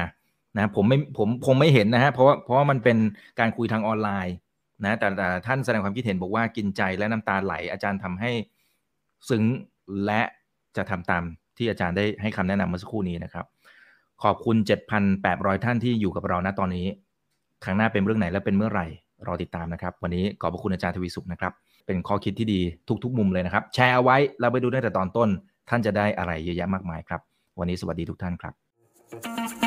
[0.58, 2.97] นะผมไม่ผมคงไม่เห็นนะฮะเพราะว่าเพราะว่ามันเป็น
[3.39, 4.36] การคุยทางออนไลน์
[4.86, 8.32] นะแต่แต่ท่านแสดงความคิดเห็นบอกว่ากินใจและน้ำตาไหล อาจารย์ทำให้
[9.30, 9.43] ซึ้ง
[10.05, 10.22] และ
[10.78, 11.24] จะทำตาม
[11.58, 13.45] ที่อาจารย์ได้ให้คำแนะนำเมื่อสักครู่นี้นะครับ
[14.24, 14.58] ขอบคุณ
[15.12, 16.88] 7,800 ท่านที่อยู่กับเราณตอนนี้
[17.64, 18.86] ครั้งหน้าเป็นเรื่องไหนและเป็นเมื่อไหร่
[19.28, 21.53] รอติดตามนะครับ วันนี้ขอบพระคุณอาจารย์ทวีสุขนะครับ
[21.86, 22.62] เป็นข้อคิดที่ดี
[23.03, 25.30] ทุกๆ มุมเลยนะครับ แชร์เอาไว้เราไปดูตั้งแต่ตอนต้น
[25.70, 27.22] ท่านจะได้อะไรเยอะแยะมากมายครับ
[27.60, 29.66] วันนี้สวัสดีทุกท่านครับ